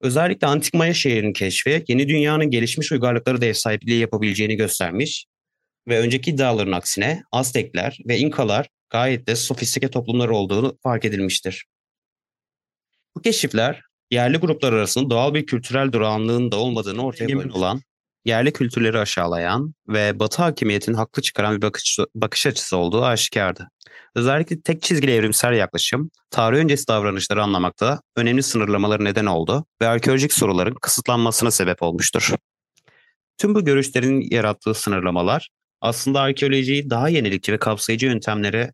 Özellikle 0.00 0.46
Antik 0.46 0.74
Maya 0.74 0.94
şehrinin 0.94 1.32
keşfi 1.32 1.84
yeni 1.88 2.08
dünyanın 2.08 2.50
gelişmiş 2.50 2.92
uygarlıkları 2.92 3.40
da 3.40 3.46
ev 3.46 3.52
sahipliği 3.52 4.00
yapabileceğini 4.00 4.56
göstermiş 4.56 5.26
ve 5.88 5.98
önceki 5.98 6.30
iddiaların 6.30 6.72
aksine 6.72 7.22
Aztekler 7.32 7.98
ve 8.08 8.18
İnkalar 8.18 8.68
gayet 8.90 9.26
de 9.26 9.36
sofistike 9.36 9.90
toplumlar 9.90 10.28
olduğunu 10.28 10.78
fark 10.82 11.04
edilmiştir. 11.04 11.64
Bu 13.16 13.22
keşifler 13.22 13.82
yerli 14.10 14.36
gruplar 14.36 14.72
arasında 14.72 15.10
doğal 15.10 15.34
bir 15.34 15.46
kültürel 15.46 15.92
durağanlığın 15.92 16.52
da 16.52 16.56
olmadığını 16.56 17.04
ortaya 17.04 17.26
koyan 17.26 17.50
olan, 17.50 17.82
yerli 18.24 18.52
kültürleri 18.52 18.98
aşağılayan 18.98 19.74
ve 19.88 20.18
Batı 20.20 20.42
hakimiyetin 20.42 20.94
haklı 20.94 21.22
çıkaran 21.22 21.56
bir 21.56 21.62
bakış, 21.62 21.98
bakış 22.14 22.46
açısı 22.46 22.76
olduğu 22.76 23.04
aşikardı. 23.04 23.70
Özellikle 24.14 24.60
tek 24.60 24.82
çizgili 24.82 25.12
evrimsel 25.12 25.52
yaklaşım, 25.52 26.10
tarih 26.30 26.58
öncesi 26.58 26.88
davranışları 26.88 27.42
anlamakta 27.42 28.00
önemli 28.16 28.42
sınırlamaları 28.42 29.04
neden 29.04 29.26
oldu 29.26 29.66
ve 29.82 29.88
arkeolojik 29.88 30.32
soruların 30.32 30.74
kısıtlanmasına 30.74 31.50
sebep 31.50 31.82
olmuştur. 31.82 32.34
Tüm 33.38 33.54
bu 33.54 33.64
görüşlerin 33.64 34.28
yarattığı 34.30 34.74
sınırlamalar 34.74 35.48
aslında 35.80 36.20
arkeolojiyi 36.20 36.90
daha 36.90 37.08
yenilikçi 37.08 37.52
ve 37.52 37.58
kapsayıcı 37.58 38.06
yöntemlere 38.06 38.72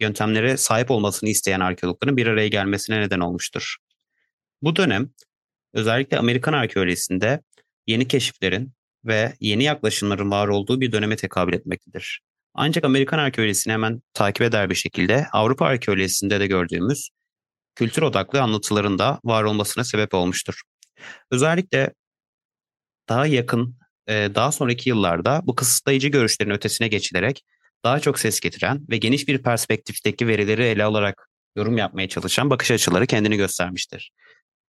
yöntemlere 0.00 0.56
sahip 0.56 0.90
olmasını 0.90 1.30
isteyen 1.30 1.60
arkeologların 1.60 2.16
bir 2.16 2.26
araya 2.26 2.48
gelmesine 2.48 3.00
neden 3.00 3.20
olmuştur. 3.20 3.76
Bu 4.62 4.76
dönem 4.76 5.10
özellikle 5.74 6.18
Amerikan 6.18 6.52
arkeolojisinde 6.52 7.42
yeni 7.86 8.08
keşiflerin 8.08 8.72
ve 9.04 9.32
yeni 9.40 9.64
yaklaşımların 9.64 10.30
var 10.30 10.48
olduğu 10.48 10.80
bir 10.80 10.92
döneme 10.92 11.16
tekabül 11.16 11.52
etmektedir. 11.52 12.20
Ancak 12.54 12.84
Amerikan 12.84 13.18
arkeolojisini 13.18 13.72
hemen 13.72 14.02
takip 14.14 14.42
eder 14.42 14.70
bir 14.70 14.74
şekilde 14.74 15.26
Avrupa 15.32 15.66
arkeolojisinde 15.66 16.40
de 16.40 16.46
gördüğümüz 16.46 17.10
kültür 17.74 18.02
odaklı 18.02 18.42
anlatıların 18.42 18.98
da 18.98 19.20
var 19.24 19.44
olmasına 19.44 19.84
sebep 19.84 20.14
olmuştur. 20.14 20.60
Özellikle 21.30 21.92
daha 23.08 23.26
yakın, 23.26 23.78
daha 24.08 24.52
sonraki 24.52 24.88
yıllarda 24.88 25.40
bu 25.44 25.54
kısıtlayıcı 25.54 26.08
görüşlerin 26.08 26.50
ötesine 26.50 26.88
geçilerek 26.88 27.42
daha 27.84 28.00
çok 28.00 28.18
ses 28.18 28.40
getiren 28.40 28.86
ve 28.90 28.96
geniş 28.96 29.28
bir 29.28 29.42
perspektifteki 29.42 30.26
verileri 30.26 30.62
ele 30.62 30.84
alarak 30.84 31.28
yorum 31.56 31.78
yapmaya 31.78 32.08
çalışan 32.08 32.50
bakış 32.50 32.70
açıları 32.70 33.06
kendini 33.06 33.36
göstermiştir. 33.36 34.12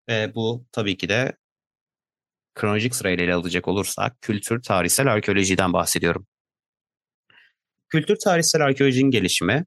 Ve 0.10 0.32
bu 0.36 0.66
tabii 0.72 0.98
ki 0.98 1.10
de 1.10 1.38
kronolojik 2.55 2.96
sırayla 2.96 3.24
ele 3.24 3.34
alacak 3.34 3.67
olursak 3.67 4.22
kültür 4.22 4.62
tarihsel 4.62 5.13
arkeolojiden 5.13 5.74
bahsediyorum. 5.74 6.27
Kültür 7.89 8.15
tarihsel 8.15 8.62
arkeolojinin 8.62 9.12
gelişimi 9.12 9.65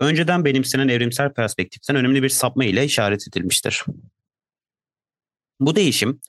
önceden 0.00 0.44
benimsenen 0.44 0.88
evrimsel 0.88 1.32
perspektiften 1.32 1.96
önemli 1.96 2.22
bir 2.22 2.28
sapma 2.28 2.64
ile 2.64 2.84
işaret 2.84 3.28
edilmiştir. 3.28 3.84
Bu 5.60 5.76
değişim 5.76 6.20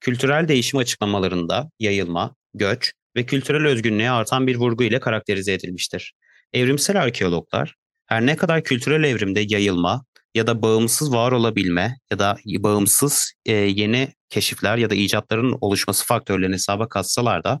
kültürel 0.00 0.48
değişim 0.48 0.78
açıklamalarında 0.78 1.70
yayılma, 1.78 2.34
göç 2.54 2.92
ve 3.16 3.26
kültürel 3.26 3.66
özgünlüğe 3.66 4.10
artan 4.10 4.46
bir 4.46 4.56
vurgu 4.56 4.84
ile 4.84 5.00
karakterize 5.00 5.52
edilmiştir. 5.52 6.14
Evrimsel 6.52 7.02
arkeologlar 7.02 7.74
her 8.06 8.26
ne 8.26 8.36
kadar 8.36 8.64
kültürel 8.64 9.04
evrimde 9.04 9.44
yayılma 9.48 10.04
ya 10.36 10.46
da 10.46 10.62
bağımsız 10.62 11.12
var 11.12 11.32
olabilme 11.32 11.98
ya 12.10 12.18
da 12.18 12.36
bağımsız 12.46 13.32
e, 13.46 13.52
yeni 13.52 14.08
keşifler 14.30 14.76
ya 14.76 14.90
da 14.90 14.94
icatların 14.94 15.58
oluşması 15.60 16.06
faktörlerini 16.06 16.54
hesaba 16.54 16.88
katsalar 16.88 17.44
da 17.44 17.60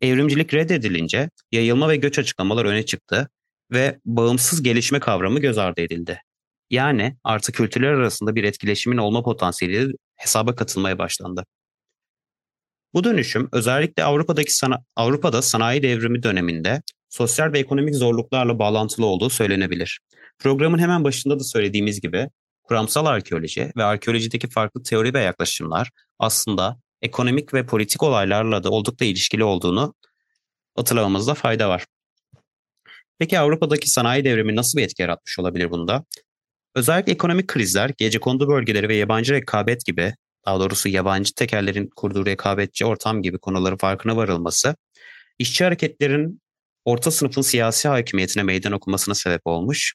evrimcilik 0.00 0.54
reddedilince 0.54 1.30
yayılma 1.52 1.88
ve 1.88 1.96
göç 1.96 2.18
açıklamalar 2.18 2.64
öne 2.64 2.86
çıktı 2.86 3.28
ve 3.72 3.98
bağımsız 4.04 4.62
gelişme 4.62 5.00
kavramı 5.00 5.40
göz 5.40 5.58
ardı 5.58 5.80
edildi. 5.80 6.22
Yani 6.70 7.16
artık 7.24 7.54
kültürler 7.54 7.92
arasında 7.92 8.34
bir 8.34 8.44
etkileşimin 8.44 8.98
olma 8.98 9.22
potansiyeli 9.22 9.92
hesaba 10.16 10.54
katılmaya 10.54 10.98
başlandı. 10.98 11.44
Bu 12.94 13.04
dönüşüm 13.04 13.48
özellikle 13.52 14.04
Avrupa'daki 14.04 14.56
sana, 14.56 14.78
Avrupa'da 14.96 15.42
sanayi 15.42 15.82
devrimi 15.82 16.22
döneminde 16.22 16.82
sosyal 17.08 17.52
ve 17.52 17.58
ekonomik 17.58 17.94
zorluklarla 17.94 18.58
bağlantılı 18.58 19.06
olduğu 19.06 19.30
söylenebilir. 19.30 20.00
Programın 20.40 20.78
hemen 20.78 21.04
başında 21.04 21.38
da 21.38 21.44
söylediğimiz 21.44 22.00
gibi 22.00 22.28
kuramsal 22.62 23.06
arkeoloji 23.06 23.72
ve 23.76 23.84
arkeolojideki 23.84 24.50
farklı 24.50 24.82
teori 24.82 25.14
ve 25.14 25.20
yaklaşımlar 25.20 25.90
aslında 26.18 26.80
ekonomik 27.02 27.54
ve 27.54 27.66
politik 27.66 28.02
olaylarla 28.02 28.62
da 28.62 28.70
oldukça 28.70 29.04
ilişkili 29.04 29.44
olduğunu 29.44 29.94
hatırlamamızda 30.76 31.34
fayda 31.34 31.68
var. 31.68 31.86
Peki 33.18 33.38
Avrupa'daki 33.38 33.90
sanayi 33.90 34.24
devrimi 34.24 34.56
nasıl 34.56 34.78
bir 34.78 34.82
etki 34.82 35.02
yaratmış 35.02 35.38
olabilir 35.38 35.70
bunda? 35.70 36.04
Özellikle 36.74 37.12
ekonomik 37.12 37.48
krizler, 37.48 37.90
gece 37.98 38.18
kondu 38.20 38.48
bölgeleri 38.48 38.88
ve 38.88 38.96
yabancı 38.96 39.34
rekabet 39.34 39.86
gibi 39.86 40.14
daha 40.46 40.60
doğrusu 40.60 40.88
yabancı 40.88 41.34
tekerlerin 41.34 41.90
kurduğu 41.96 42.26
rekabetçi 42.26 42.86
ortam 42.86 43.22
gibi 43.22 43.38
konuların 43.38 43.76
farkına 43.76 44.16
varılması, 44.16 44.76
işçi 45.38 45.64
hareketlerin 45.64 46.40
orta 46.84 47.10
sınıfın 47.10 47.42
siyasi 47.42 47.88
hakimiyetine 47.88 48.42
meydan 48.42 48.72
okumasına 48.72 49.14
sebep 49.14 49.40
olmuş. 49.44 49.94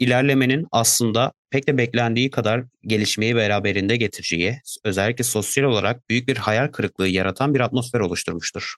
İlerlemenin 0.00 0.66
aslında 0.72 1.32
pek 1.50 1.68
de 1.68 1.78
beklendiği 1.78 2.30
kadar 2.30 2.64
gelişmeyi 2.86 3.36
beraberinde 3.36 3.96
getireceği, 3.96 4.60
özellikle 4.84 5.24
sosyal 5.24 5.64
olarak 5.64 6.08
büyük 6.10 6.28
bir 6.28 6.36
hayal 6.36 6.68
kırıklığı 6.68 7.08
yaratan 7.08 7.54
bir 7.54 7.60
atmosfer 7.60 8.00
oluşturmuştur. 8.00 8.74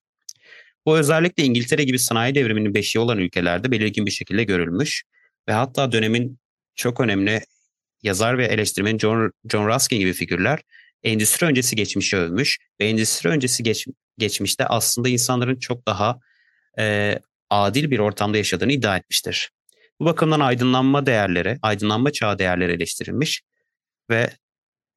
Bu 0.86 0.98
özellikle 0.98 1.44
İngiltere 1.44 1.84
gibi 1.84 1.98
sanayi 1.98 2.34
devriminin 2.34 2.74
beşiği 2.74 3.02
olan 3.02 3.18
ülkelerde 3.18 3.70
belirgin 3.70 4.06
bir 4.06 4.10
şekilde 4.10 4.44
görülmüş 4.44 5.02
ve 5.48 5.52
hatta 5.52 5.92
dönemin 5.92 6.38
çok 6.74 7.00
önemli 7.00 7.40
yazar 8.02 8.38
ve 8.38 8.46
eleştirmen 8.46 8.98
John, 8.98 9.32
John 9.52 9.68
Ruskin 9.68 9.98
gibi 9.98 10.12
figürler 10.12 10.60
endüstri 11.02 11.46
öncesi 11.46 11.76
geçmişi 11.76 12.16
övmüş 12.16 12.58
ve 12.80 12.88
endüstri 12.88 13.28
öncesi 13.28 13.62
geç, 13.62 13.86
geçmişte 14.18 14.66
aslında 14.66 15.08
insanların 15.08 15.58
çok 15.58 15.86
daha 15.86 16.18
e, 16.78 17.18
adil 17.50 17.90
bir 17.90 17.98
ortamda 17.98 18.36
yaşadığını 18.36 18.72
iddia 18.72 18.96
etmiştir. 18.96 19.50
Bu 20.02 20.06
bakımdan 20.06 20.40
aydınlanma 20.40 21.06
değerleri, 21.06 21.58
aydınlanma 21.62 22.12
çağı 22.12 22.38
değerleri 22.38 22.72
eleştirilmiş 22.72 23.42
ve 24.10 24.30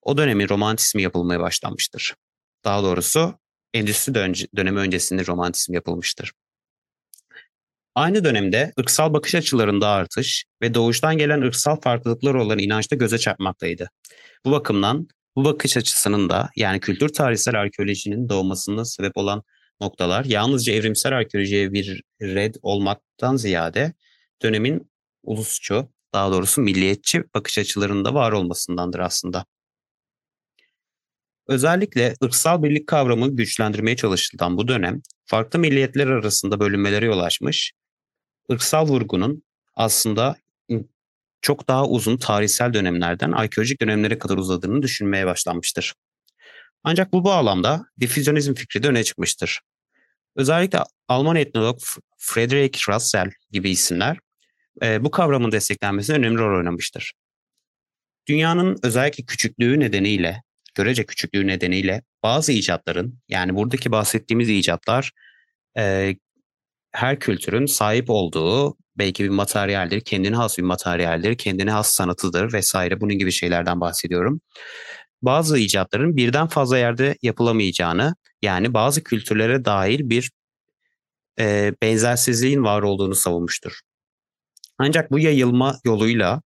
o 0.01 0.17
dönemin 0.17 0.49
romantizmi 0.49 1.01
yapılmaya 1.01 1.39
başlanmıştır. 1.39 2.15
Daha 2.63 2.83
doğrusu 2.83 3.39
endüstri 3.73 4.13
dönemi 4.55 4.79
öncesinde 4.79 5.25
romantizm 5.25 5.73
yapılmıştır. 5.73 6.31
Aynı 7.95 8.23
dönemde 8.23 8.73
ırksal 8.79 9.13
bakış 9.13 9.35
açılarında 9.35 9.89
artış 9.89 10.45
ve 10.61 10.73
doğuştan 10.73 11.17
gelen 11.17 11.41
ırksal 11.41 11.75
farklılıklar 11.81 12.33
olan 12.33 12.59
inançta 12.59 12.95
göze 12.95 13.17
çarpmaktaydı. 13.17 13.89
Bu 14.45 14.51
bakımdan 14.51 15.07
bu 15.35 15.45
bakış 15.45 15.77
açısının 15.77 16.29
da 16.29 16.49
yani 16.55 16.79
kültür 16.79 17.09
tarihsel 17.09 17.59
arkeolojinin 17.59 18.29
doğmasına 18.29 18.85
sebep 18.85 19.17
olan 19.17 19.43
noktalar 19.81 20.25
yalnızca 20.25 20.73
evrimsel 20.73 21.17
arkeolojiye 21.17 21.73
bir 21.73 22.01
red 22.21 22.55
olmaktan 22.61 23.35
ziyade 23.35 23.93
dönemin 24.43 24.94
ulusçu, 25.25 25.89
daha 26.13 26.31
doğrusu 26.31 26.61
milliyetçi 26.61 27.23
bakış 27.35 27.57
açılarında 27.57 28.13
var 28.13 28.31
olmasındandır 28.31 28.99
aslında. 28.99 29.45
Özellikle 31.47 32.13
ırksal 32.23 32.63
birlik 32.63 32.87
kavramı 32.87 33.35
güçlendirmeye 33.35 33.95
çalışılan 33.95 34.57
bu 34.57 34.67
dönem 34.67 35.01
farklı 35.25 35.59
milliyetler 35.59 36.07
arasında 36.07 36.59
bölünmelere 36.59 37.05
yol 37.05 37.19
açmış. 37.19 37.73
Irksal 38.49 38.87
vurgunun 38.87 39.43
aslında 39.75 40.35
çok 41.41 41.67
daha 41.67 41.87
uzun 41.87 42.17
tarihsel 42.17 42.73
dönemlerden 42.73 43.31
arkeolojik 43.31 43.81
dönemlere 43.81 44.19
kadar 44.19 44.37
uzadığını 44.37 44.81
düşünmeye 44.81 45.25
başlanmıştır. 45.25 45.93
Ancak 46.83 47.13
bu 47.13 47.23
bağlamda 47.23 47.85
difüzyonizm 47.99 48.53
fikri 48.53 48.83
de 48.83 48.87
öne 48.87 49.03
çıkmıştır. 49.03 49.61
Özellikle 50.35 50.79
Alman 51.07 51.35
etnolog 51.35 51.79
Friedrich 52.17 52.89
Russell 52.89 53.31
gibi 53.51 53.69
isimler 53.69 54.17
e, 54.83 55.03
bu 55.03 55.11
kavramın 55.11 55.51
desteklenmesine 55.51 56.15
önemli 56.15 56.37
rol 56.37 56.57
oynamıştır. 56.57 57.13
Dünyanın 58.27 58.77
özellikle 58.83 59.23
küçüklüğü 59.25 59.79
nedeniyle, 59.79 60.43
görece 60.75 61.05
küçüklüğü 61.05 61.47
nedeniyle 61.47 62.01
bazı 62.23 62.51
icatların, 62.51 63.19
yani 63.29 63.55
buradaki 63.55 63.91
bahsettiğimiz 63.91 64.49
icatlar 64.49 65.11
e, 65.77 66.15
her 66.91 67.19
kültürün 67.19 67.65
sahip 67.65 68.09
olduğu 68.09 68.77
belki 68.97 69.23
bir 69.23 69.29
materyaldir, 69.29 70.01
kendine 70.01 70.35
has 70.35 70.57
bir 70.57 70.63
materyaldir, 70.63 71.37
kendine 71.37 71.71
has 71.71 71.91
sanatıdır 71.91 72.53
vesaire 72.53 73.01
bunun 73.01 73.17
gibi 73.17 73.31
şeylerden 73.31 73.81
bahsediyorum. 73.81 74.41
Bazı 75.21 75.57
icatların 75.57 76.15
birden 76.17 76.47
fazla 76.47 76.77
yerde 76.77 77.17
yapılamayacağını, 77.21 78.15
yani 78.41 78.73
bazı 78.73 79.03
kültürlere 79.03 79.65
dair 79.65 80.09
bir 80.09 80.31
e, 81.39 81.73
benzersizliğin 81.81 82.63
var 82.63 82.81
olduğunu 82.81 83.15
savunmuştur. 83.15 83.81
Ancak 84.77 85.11
bu 85.11 85.19
yayılma 85.19 85.79
yoluyla 85.85 86.41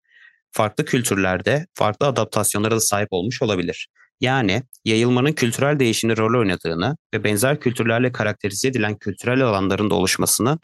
farklı 0.52 0.86
kültürlerde 0.86 1.68
farklı 1.74 2.08
adaptasyonlara 2.08 2.76
da 2.76 2.80
sahip 2.80 3.08
olmuş 3.12 3.42
olabilir. 3.42 3.88
Yani 4.22 4.64
yayılmanın 4.86 5.34
kültürel 5.34 5.80
değişimde 5.80 6.18
rol 6.18 6.40
oynadığını 6.40 6.98
ve 7.14 7.24
benzer 7.24 7.60
kültürlerle 7.60 8.12
karakterize 8.12 8.68
edilen 8.68 8.98
kültürel 8.98 9.42
alanların 9.42 9.90
da 9.90 9.96
oluşmasını 9.96 10.60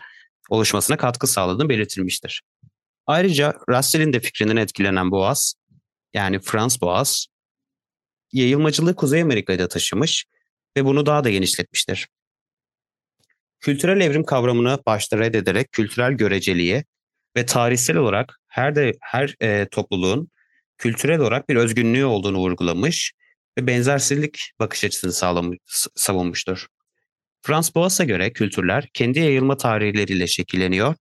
oluşmasına 0.49 0.97
katkı 0.97 1.27
sağladığını 1.27 1.69
belirtilmiştir. 1.69 2.41
Ayrıca 3.07 3.53
Russell'in 3.69 4.13
de 4.13 4.19
fikrinden 4.19 4.55
etkilenen 4.55 5.11
Boğaz, 5.11 5.53
yani 6.13 6.39
Frans 6.39 6.81
Boğaz, 6.81 7.27
yayılmacılığı 8.31 8.95
Kuzey 8.95 9.21
Amerika'ya 9.21 9.67
taşımış 9.67 10.25
ve 10.77 10.85
bunu 10.85 11.05
daha 11.05 11.23
da 11.23 11.29
genişletmiştir. 11.29 12.07
Kültürel 13.59 14.01
evrim 14.01 14.23
kavramını 14.23 14.79
başta 14.85 15.17
reddederek 15.17 15.71
kültürel 15.71 16.13
göreceliğe 16.13 16.83
ve 17.35 17.45
tarihsel 17.45 17.97
olarak 17.97 18.39
her 18.47 18.75
de 18.75 18.93
her 19.01 19.35
e, 19.41 19.67
topluluğun 19.71 20.29
kültürel 20.77 21.19
olarak 21.19 21.49
bir 21.49 21.55
özgünlüğü 21.55 22.05
olduğunu 22.05 22.37
vurgulamış 22.37 23.13
ve 23.57 23.67
benzersizlik 23.67 24.51
bakış 24.59 24.83
açısını 24.83 25.13
sağlamış, 25.13 25.57
savunmuştur. 25.95 26.67
Frans 27.41 27.75
Boas'a 27.75 28.03
göre 28.03 28.33
kültürler 28.33 28.89
kendi 28.93 29.19
yayılma 29.19 29.57
tarihleriyle 29.57 30.27
şekilleniyor 30.27 30.95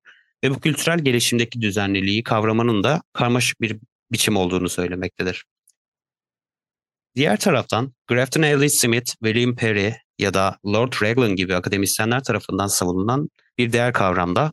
ve 0.44 0.50
bu 0.50 0.60
kültürel 0.60 0.98
gelişimdeki 0.98 1.60
düzenliliği 1.60 2.22
kavramanın 2.22 2.84
da 2.84 3.02
karmaşık 3.12 3.60
bir 3.60 3.76
biçim 4.12 4.36
olduğunu 4.36 4.68
söylemektedir. 4.68 5.44
Diğer 7.16 7.38
taraftan 7.40 7.94
Grafton 8.06 8.42
Ellis 8.42 8.80
Smith, 8.80 9.10
William 9.10 9.56
Perry 9.56 9.94
ya 10.18 10.34
da 10.34 10.58
Lord 10.66 10.92
Raglan 11.02 11.36
gibi 11.36 11.54
akademisyenler 11.54 12.22
tarafından 12.22 12.66
savunulan 12.66 13.28
bir 13.58 13.72
değer 13.72 13.92
kavramda 13.92 14.52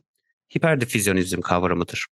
hiperdifüzyonizm 0.54 1.40
kavramıdır. 1.40 2.06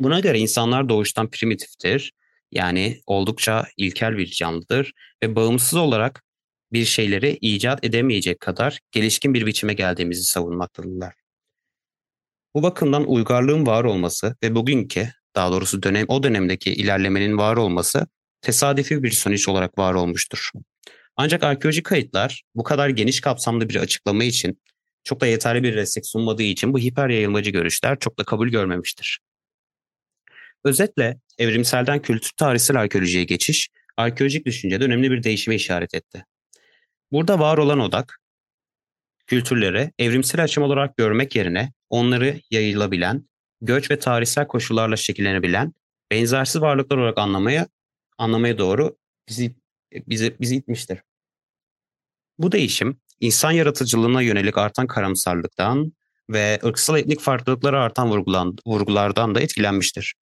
Buna 0.00 0.20
göre 0.20 0.38
insanlar 0.38 0.88
doğuştan 0.88 1.30
primitiftir, 1.30 2.12
yani 2.52 3.00
oldukça 3.06 3.66
ilkel 3.76 4.16
bir 4.16 4.26
canlıdır 4.26 4.92
ve 5.22 5.36
bağımsız 5.36 5.74
olarak 5.74 6.24
bir 6.72 6.84
şeyleri 6.84 7.38
icat 7.40 7.84
edemeyecek 7.84 8.40
kadar 8.40 8.78
gelişkin 8.92 9.34
bir 9.34 9.46
biçime 9.46 9.74
geldiğimizi 9.74 10.24
savunmaktadırlar. 10.24 11.14
Bu 12.54 12.62
bakımdan 12.62 13.08
uygarlığın 13.08 13.66
var 13.66 13.84
olması 13.84 14.36
ve 14.42 14.54
bugünkü, 14.54 15.08
daha 15.34 15.52
doğrusu 15.52 15.82
dönem 15.82 16.04
o 16.08 16.22
dönemdeki 16.22 16.72
ilerlemenin 16.72 17.38
var 17.38 17.56
olması 17.56 18.06
tesadüfi 18.40 19.02
bir 19.02 19.10
sonuç 19.10 19.48
olarak 19.48 19.78
var 19.78 19.94
olmuştur. 19.94 20.50
Ancak 21.16 21.44
arkeolojik 21.44 21.86
kayıtlar 21.86 22.42
bu 22.54 22.62
kadar 22.62 22.88
geniş 22.88 23.20
kapsamlı 23.20 23.68
bir 23.68 23.76
açıklama 23.76 24.24
için 24.24 24.62
çok 25.08 25.20
da 25.20 25.26
yeterli 25.26 25.62
bir 25.62 25.76
destek 25.76 26.06
sunmadığı 26.06 26.42
için 26.42 26.72
bu 26.72 26.78
hiper 26.78 27.08
yayılmacı 27.08 27.50
görüşler 27.50 27.98
çok 27.98 28.18
da 28.18 28.24
kabul 28.24 28.48
görmemiştir. 28.48 29.20
Özetle 30.64 31.20
evrimselden 31.38 32.02
kültür 32.02 32.30
tarihsel 32.36 32.80
arkeolojiye 32.80 33.24
geçiş, 33.24 33.68
arkeolojik 33.96 34.46
düşüncede 34.46 34.84
önemli 34.84 35.10
bir 35.10 35.22
değişime 35.22 35.54
işaret 35.54 35.94
etti. 35.94 36.24
Burada 37.12 37.38
var 37.38 37.58
olan 37.58 37.80
odak, 37.80 38.20
kültürleri 39.26 39.92
evrimsel 39.98 40.44
açım 40.44 40.64
olarak 40.64 40.96
görmek 40.96 41.36
yerine 41.36 41.72
onları 41.90 42.40
yayılabilen, 42.50 43.28
göç 43.60 43.90
ve 43.90 43.98
tarihsel 43.98 44.46
koşullarla 44.46 44.96
şekillenebilen, 44.96 45.72
benzersiz 46.10 46.60
varlıklar 46.60 46.96
olarak 46.96 47.18
anlamaya 47.18 47.68
anlamaya 48.18 48.58
doğru 48.58 48.96
bizi 49.28 49.54
bizi 49.92 50.36
bizi 50.40 50.56
itmiştir. 50.56 50.98
Bu 52.38 52.52
değişim 52.52 53.00
insan 53.20 53.50
yaratıcılığına 53.50 54.22
yönelik 54.22 54.58
artan 54.58 54.86
karamsarlıktan 54.86 55.92
ve 56.30 56.60
ırksal 56.64 56.98
etnik 56.98 57.20
farklılıklara 57.20 57.82
artan 57.82 58.10
vurgulan, 58.10 58.56
vurgulardan 58.66 59.34
da 59.34 59.40
etkilenmiştir. 59.40 60.14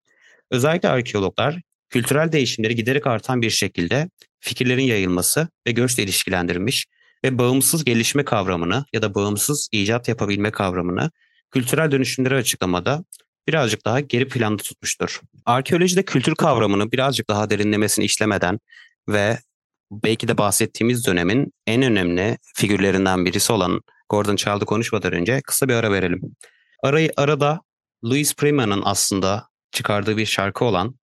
Özellikle 0.50 0.88
arkeologlar 0.88 1.60
kültürel 1.88 2.32
değişimleri 2.32 2.74
giderek 2.74 3.06
artan 3.06 3.42
bir 3.42 3.50
şekilde 3.50 4.10
fikirlerin 4.40 4.84
yayılması 4.84 5.48
ve 5.66 5.72
göçle 5.72 6.02
ilişkilendirmiş 6.02 6.86
ve 7.24 7.38
bağımsız 7.38 7.84
gelişme 7.84 8.24
kavramını 8.24 8.84
ya 8.92 9.02
da 9.02 9.14
bağımsız 9.14 9.68
icat 9.72 10.08
yapabilme 10.08 10.50
kavramını 10.50 11.10
kültürel 11.50 11.90
dönüşümleri 11.90 12.34
açıklamada 12.34 13.04
birazcık 13.48 13.84
daha 13.84 14.00
geri 14.00 14.28
planda 14.28 14.62
tutmuştur. 14.62 15.20
Arkeolojide 15.46 16.02
kültür 16.02 16.34
kavramını 16.34 16.92
birazcık 16.92 17.28
daha 17.28 17.50
derinlemesine 17.50 18.04
işlemeden 18.04 18.58
ve 19.08 19.38
belki 19.90 20.28
de 20.28 20.38
bahsettiğimiz 20.38 21.06
dönemin 21.06 21.52
en 21.66 21.82
önemli 21.82 22.38
figürlerinden 22.54 23.24
birisi 23.24 23.52
olan 23.52 23.80
Gordon 24.08 24.36
Child'ı 24.36 24.64
konuşmadan 24.64 25.12
önce 25.12 25.40
kısa 25.46 25.68
bir 25.68 25.74
ara 25.74 25.92
verelim. 25.92 26.20
Arayı, 26.82 27.12
arada 27.16 27.60
Louis 28.04 28.34
Prima'nın 28.34 28.82
aslında 28.84 29.48
çıkardığı 29.72 30.16
bir 30.16 30.26
şarkı 30.26 30.64
olan 30.64 30.94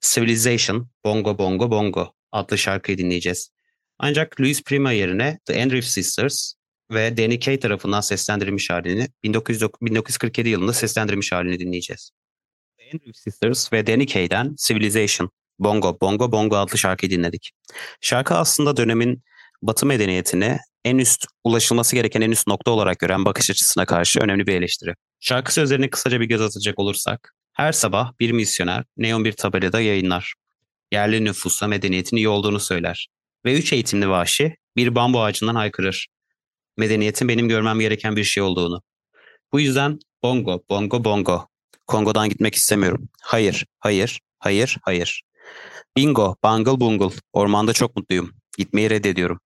Civilization 0.00 0.90
Bongo 1.04 1.38
Bongo 1.38 1.70
Bongo 1.70 2.14
adlı 2.32 2.58
şarkıyı 2.58 2.98
dinleyeceğiz. 2.98 3.50
Ancak 3.98 4.40
Louis 4.40 4.62
Prima 4.62 4.92
yerine 4.92 5.38
The 5.44 5.62
Andrews 5.62 5.90
Sisters 5.90 6.52
ve 6.90 7.16
Danny 7.16 7.40
Kaye 7.40 7.60
tarafından 7.60 8.00
seslendirilmiş 8.00 8.70
halini 8.70 9.08
1947 9.22 10.48
yılında 10.48 10.72
seslendirilmiş 10.72 11.32
halini 11.32 11.58
dinleyeceğiz. 11.58 12.10
The 12.78 12.84
Andrews 12.84 13.22
Sisters 13.22 13.72
ve 13.72 13.86
Danny 13.86 14.06
Kaye'den 14.06 14.56
Civilization 14.58 15.30
Bongo 15.60 15.98
Bongo 16.00 16.32
Bongo 16.32 16.56
adlı 16.56 16.78
şarkıyı 16.78 17.10
dinledik. 17.10 17.50
Şarkı 18.00 18.34
aslında 18.34 18.76
dönemin 18.76 19.22
Batı 19.62 19.86
medeniyetini 19.86 20.58
en 20.84 20.98
üst 20.98 21.26
ulaşılması 21.44 21.96
gereken 21.96 22.20
en 22.20 22.30
üst 22.30 22.46
nokta 22.46 22.70
olarak 22.70 22.98
gören 22.98 23.24
bakış 23.24 23.50
açısına 23.50 23.86
karşı 23.86 24.20
önemli 24.20 24.46
bir 24.46 24.54
eleştiri. 24.54 24.94
Şarkı 25.20 25.54
sözlerini 25.54 25.90
kısaca 25.90 26.20
bir 26.20 26.24
göz 26.24 26.40
atacak 26.40 26.78
olursak, 26.78 27.34
her 27.52 27.72
sabah 27.72 28.12
bir 28.20 28.32
misyoner 28.32 28.84
neon 28.96 29.24
bir 29.24 29.32
tabelada 29.32 29.80
yayınlar. 29.80 30.34
Yerli 30.92 31.24
nüfusa 31.24 31.66
medeniyetin 31.66 32.16
iyi 32.16 32.28
olduğunu 32.28 32.60
söyler. 32.60 33.08
Ve 33.44 33.58
üç 33.58 33.72
eğitimli 33.72 34.08
vahşi 34.08 34.56
bir 34.76 34.94
bambu 34.94 35.22
ağacından 35.22 35.54
haykırır. 35.54 36.08
Medeniyetin 36.76 37.28
benim 37.28 37.48
görmem 37.48 37.80
gereken 37.80 38.16
bir 38.16 38.24
şey 38.24 38.42
olduğunu. 38.42 38.82
Bu 39.52 39.60
yüzden 39.60 39.98
bongo, 40.22 40.62
bongo, 40.70 41.04
bongo. 41.04 41.46
Kongo'dan 41.86 42.28
gitmek 42.28 42.54
istemiyorum. 42.54 43.08
Hayır, 43.22 43.66
hayır, 43.78 44.20
hayır, 44.38 44.76
hayır. 44.82 45.22
Bingo, 45.96 46.36
bangle 46.42 46.80
bungle. 46.80 47.16
Ormanda 47.32 47.72
çok 47.72 47.96
mutluyum. 47.96 48.32
Gitmeyi 48.58 48.90
reddediyorum. 48.90 49.40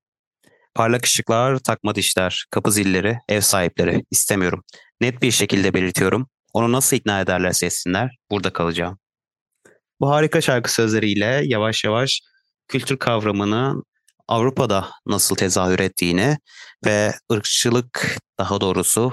Parlak 0.74 1.04
ışıklar, 1.04 1.58
takma 1.58 1.94
dişler, 1.94 2.44
kapı 2.50 2.72
zilleri, 2.72 3.18
ev 3.28 3.40
sahipleri. 3.40 4.04
İstemiyorum. 4.10 4.64
Net 5.00 5.22
bir 5.22 5.30
şekilde 5.30 5.74
belirtiyorum. 5.74 6.28
Onu 6.52 6.72
nasıl 6.72 6.96
ikna 6.96 7.20
ederlerse 7.20 7.66
etsinler, 7.66 8.16
burada 8.30 8.52
kalacağım. 8.52 8.98
Bu 10.00 10.10
harika 10.10 10.40
şarkı 10.40 10.72
sözleriyle 10.72 11.42
yavaş 11.44 11.84
yavaş 11.84 12.20
kültür 12.68 12.96
kavramının 12.96 13.84
Avrupa'da 14.28 14.90
nasıl 15.06 15.36
tezahür 15.36 15.78
ettiğini 15.78 16.38
ve 16.86 17.14
ırkçılık 17.32 18.16
daha 18.38 18.60
doğrusu 18.60 19.12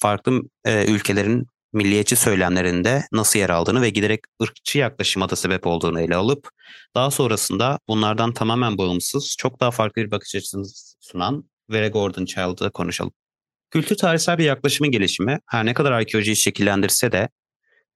farklı 0.00 0.40
ülkelerin 0.66 1.46
milliyetçi 1.72 2.16
söylemlerinde 2.16 3.04
nasıl 3.12 3.38
yer 3.38 3.50
aldığını 3.50 3.82
ve 3.82 3.90
giderek 3.90 4.20
ırkçı 4.42 4.78
yaklaşıma 4.78 5.30
da 5.30 5.36
sebep 5.36 5.66
olduğunu 5.66 6.00
ele 6.00 6.16
alıp 6.16 6.48
daha 6.94 7.10
sonrasında 7.10 7.78
bunlardan 7.88 8.32
tamamen 8.32 8.78
bağımsız 8.78 9.36
çok 9.38 9.60
daha 9.60 9.70
farklı 9.70 10.02
bir 10.02 10.10
bakış 10.10 10.34
açısını 10.34 10.64
sunan 11.00 11.50
Vera 11.70 11.88
Gordon 11.88 12.24
Child'ı 12.24 12.70
konuşalım. 12.70 13.12
Kültür 13.70 13.96
tarihsel 13.96 14.38
bir 14.38 14.44
yaklaşımın 14.44 14.90
gelişimi 14.90 15.38
her 15.46 15.66
ne 15.66 15.74
kadar 15.74 15.92
arkeolojiyi 15.92 16.36
şekillendirse 16.36 17.12
de 17.12 17.28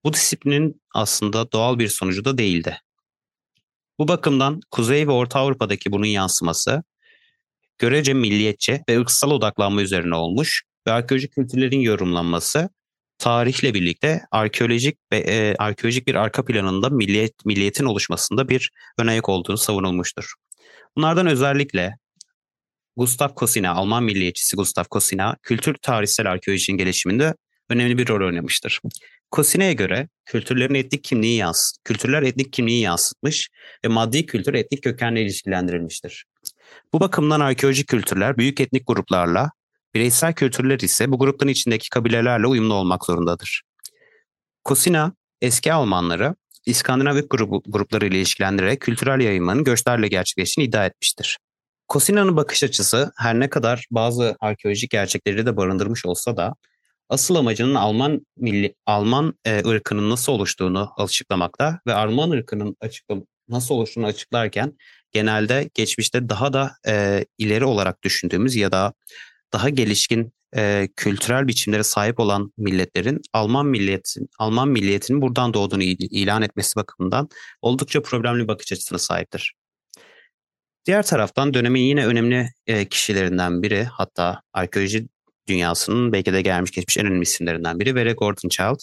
bu 0.04 0.12
disiplinin 0.12 0.82
aslında 0.94 1.52
doğal 1.52 1.78
bir 1.78 1.88
sonucu 1.88 2.24
da 2.24 2.38
değildi. 2.38 2.78
Bu 3.98 4.08
bakımdan 4.08 4.60
Kuzey 4.70 5.08
ve 5.08 5.12
Orta 5.12 5.38
Avrupa'daki 5.38 5.92
bunun 5.92 6.06
yansıması 6.06 6.82
görece 7.78 8.14
milliyetçi 8.14 8.82
ve 8.88 9.00
ırksal 9.00 9.30
odaklanma 9.30 9.82
üzerine 9.82 10.14
olmuş 10.14 10.62
ve 10.86 10.92
arkeolojik 10.92 11.32
kültürlerin 11.32 11.80
yorumlanması 11.80 12.68
tarihle 13.22 13.74
birlikte 13.74 14.20
arkeolojik 14.30 14.98
ve 15.12 15.18
e, 15.18 15.54
arkeolojik 15.58 16.06
bir 16.06 16.14
arka 16.14 16.44
planında 16.44 16.90
milliyet 16.90 17.44
milliyetin 17.44 17.84
oluşmasında 17.84 18.48
bir 18.48 18.70
önayak 18.98 19.28
olduğunu 19.28 19.56
savunulmuştur. 19.56 20.32
Bunlardan 20.96 21.26
özellikle 21.26 21.96
Gustav 22.96 23.28
Kosina, 23.28 23.70
Alman 23.70 24.04
milliyetçisi 24.04 24.56
Gustav 24.56 24.84
Kosina, 24.84 25.36
kültür 25.42 25.74
tarihsel 25.74 26.30
arkeolojinin 26.30 26.78
gelişiminde 26.78 27.34
önemli 27.68 27.98
bir 27.98 28.08
rol 28.08 28.26
oynamıştır. 28.26 28.80
Kosina'ya 29.30 29.72
göre 29.72 30.08
kültürlerin 30.26 30.74
etnik 30.74 31.04
kimliği 31.04 31.36
yans, 31.36 31.72
kültürler 31.84 32.22
etnik 32.22 32.52
kimliği 32.52 32.80
yansıtmış 32.80 33.48
ve 33.84 33.88
maddi 33.88 34.26
kültür 34.26 34.54
etnik 34.54 34.82
kökenle 34.82 35.22
ilişkilendirilmiştir. 35.22 36.24
Bu 36.92 37.00
bakımdan 37.00 37.40
arkeolojik 37.40 37.88
kültürler 37.88 38.36
büyük 38.36 38.60
etnik 38.60 38.86
gruplarla, 38.86 39.50
bireysel 39.94 40.32
kültürler 40.32 40.78
ise 40.78 41.12
bu 41.12 41.18
grupların 41.18 41.50
içindeki 41.50 41.90
kabilelerle 41.90 42.46
uyumlu 42.46 42.74
olmak 42.74 43.04
zorundadır. 43.04 43.62
Kosina, 44.64 45.12
eski 45.40 45.72
Almanları 45.72 46.34
İskandinavik 46.66 47.30
grubu, 47.30 47.62
grupları 47.66 48.06
ile 48.06 48.16
ilişkilendirerek 48.16 48.80
kültürel 48.80 49.20
yayılmanın 49.20 49.64
göçlerle 49.64 50.08
gerçekleştiğini 50.08 50.68
iddia 50.68 50.86
etmiştir. 50.86 51.38
Kosina'nın 51.88 52.36
bakış 52.36 52.62
açısı 52.62 53.12
her 53.16 53.40
ne 53.40 53.50
kadar 53.50 53.86
bazı 53.90 54.36
arkeolojik 54.40 54.90
gerçekleri 54.90 55.46
de 55.46 55.56
barındırmış 55.56 56.06
olsa 56.06 56.36
da 56.36 56.54
asıl 57.08 57.34
amacının 57.34 57.74
Alman 57.74 58.26
milli 58.36 58.74
Alman 58.86 59.34
e, 59.44 59.68
ırkının 59.68 60.10
nasıl 60.10 60.32
oluştuğunu 60.32 60.92
açıklamakta 60.96 61.80
ve 61.86 61.94
Alman 61.94 62.30
ırkının 62.30 62.76
açıklam 62.80 63.22
nasıl 63.48 63.74
oluştuğunu 63.74 64.06
açıklarken 64.06 64.72
genelde 65.12 65.70
geçmişte 65.74 66.28
daha 66.28 66.52
da 66.52 66.72
e, 66.88 67.24
ileri 67.38 67.64
olarak 67.64 68.02
düşündüğümüz 68.02 68.56
ya 68.56 68.72
da 68.72 68.92
daha 69.52 69.68
gelişkin 69.68 70.32
e, 70.56 70.88
kültürel 70.96 71.48
biçimlere 71.48 71.82
sahip 71.82 72.20
olan 72.20 72.52
milletlerin 72.56 73.20
Alman 73.32 73.66
milliyetin 73.66 74.28
Alman 74.38 74.68
milliyetinin 74.68 75.22
buradan 75.22 75.54
doğduğunu 75.54 75.82
ilan 75.82 76.42
etmesi 76.42 76.76
bakımından 76.76 77.28
oldukça 77.62 78.02
problemli 78.02 78.48
bakış 78.48 78.72
açısına 78.72 78.98
sahiptir. 78.98 79.54
Diğer 80.86 81.02
taraftan 81.02 81.54
dönemin 81.54 81.80
yine 81.82 82.06
önemli 82.06 82.48
e, 82.66 82.84
kişilerinden 82.88 83.62
biri 83.62 83.84
hatta 83.84 84.42
arkeoloji 84.52 85.08
dünyasının 85.48 86.12
belki 86.12 86.32
de 86.32 86.42
gelmiş 86.42 86.70
geçmiş 86.70 86.98
en 86.98 87.06
önemli 87.06 87.22
isimlerinden 87.22 87.80
biri 87.80 87.94
Vera 87.94 88.12
Gordon 88.12 88.48
Child. 88.48 88.78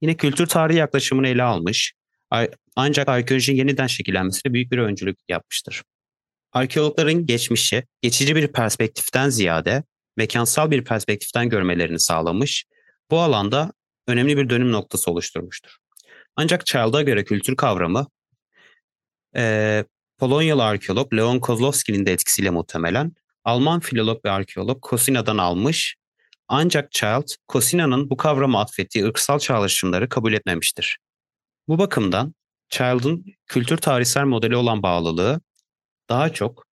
Yine 0.00 0.16
kültür 0.16 0.46
tarihi 0.46 0.78
yaklaşımını 0.78 1.28
ele 1.28 1.42
almış 1.42 1.92
ancak 2.76 3.08
arkeolojinin 3.08 3.58
yeniden 3.58 3.86
şekillenmesine 3.86 4.52
büyük 4.52 4.72
bir 4.72 4.78
öncülük 4.78 5.18
yapmıştır. 5.28 5.82
Arkeologların 6.52 7.26
geçmişi 7.26 7.84
geçici 8.02 8.36
bir 8.36 8.48
perspektiften 8.48 9.28
ziyade 9.28 9.82
mekansal 10.16 10.70
bir 10.70 10.84
perspektiften 10.84 11.48
görmelerini 11.48 12.00
sağlamış, 12.00 12.64
bu 13.10 13.20
alanda 13.20 13.72
önemli 14.06 14.36
bir 14.36 14.50
dönüm 14.50 14.72
noktası 14.72 15.10
oluşturmuştur. 15.10 15.76
Ancak 16.36 16.66
Child'a 16.66 17.02
göre 17.02 17.24
kültür 17.24 17.56
kavramı 17.56 18.06
e, 19.36 19.84
Polonyalı 20.18 20.64
arkeolog 20.64 21.14
Leon 21.14 21.38
Kozlowski'nin 21.38 22.06
de 22.06 22.12
etkisiyle 22.12 22.50
muhtemelen 22.50 23.12
Alman 23.44 23.80
filolog 23.80 24.24
ve 24.24 24.30
arkeolog 24.30 24.80
Kosina'dan 24.82 25.38
almış 25.38 25.96
ancak 26.48 26.92
Child, 26.92 27.28
Kosina'nın 27.48 28.10
bu 28.10 28.16
kavrama 28.16 28.60
atfettiği 28.60 29.04
ırksal 29.04 29.38
çağrışımları 29.38 30.08
kabul 30.08 30.32
etmemiştir. 30.32 30.98
Bu 31.68 31.78
bakımdan 31.78 32.34
Child'ın 32.68 33.24
kültür 33.46 33.76
tarihsel 33.76 34.24
modeli 34.24 34.56
olan 34.56 34.82
bağlılığı 34.82 35.40
daha 36.08 36.32
çok 36.32 36.66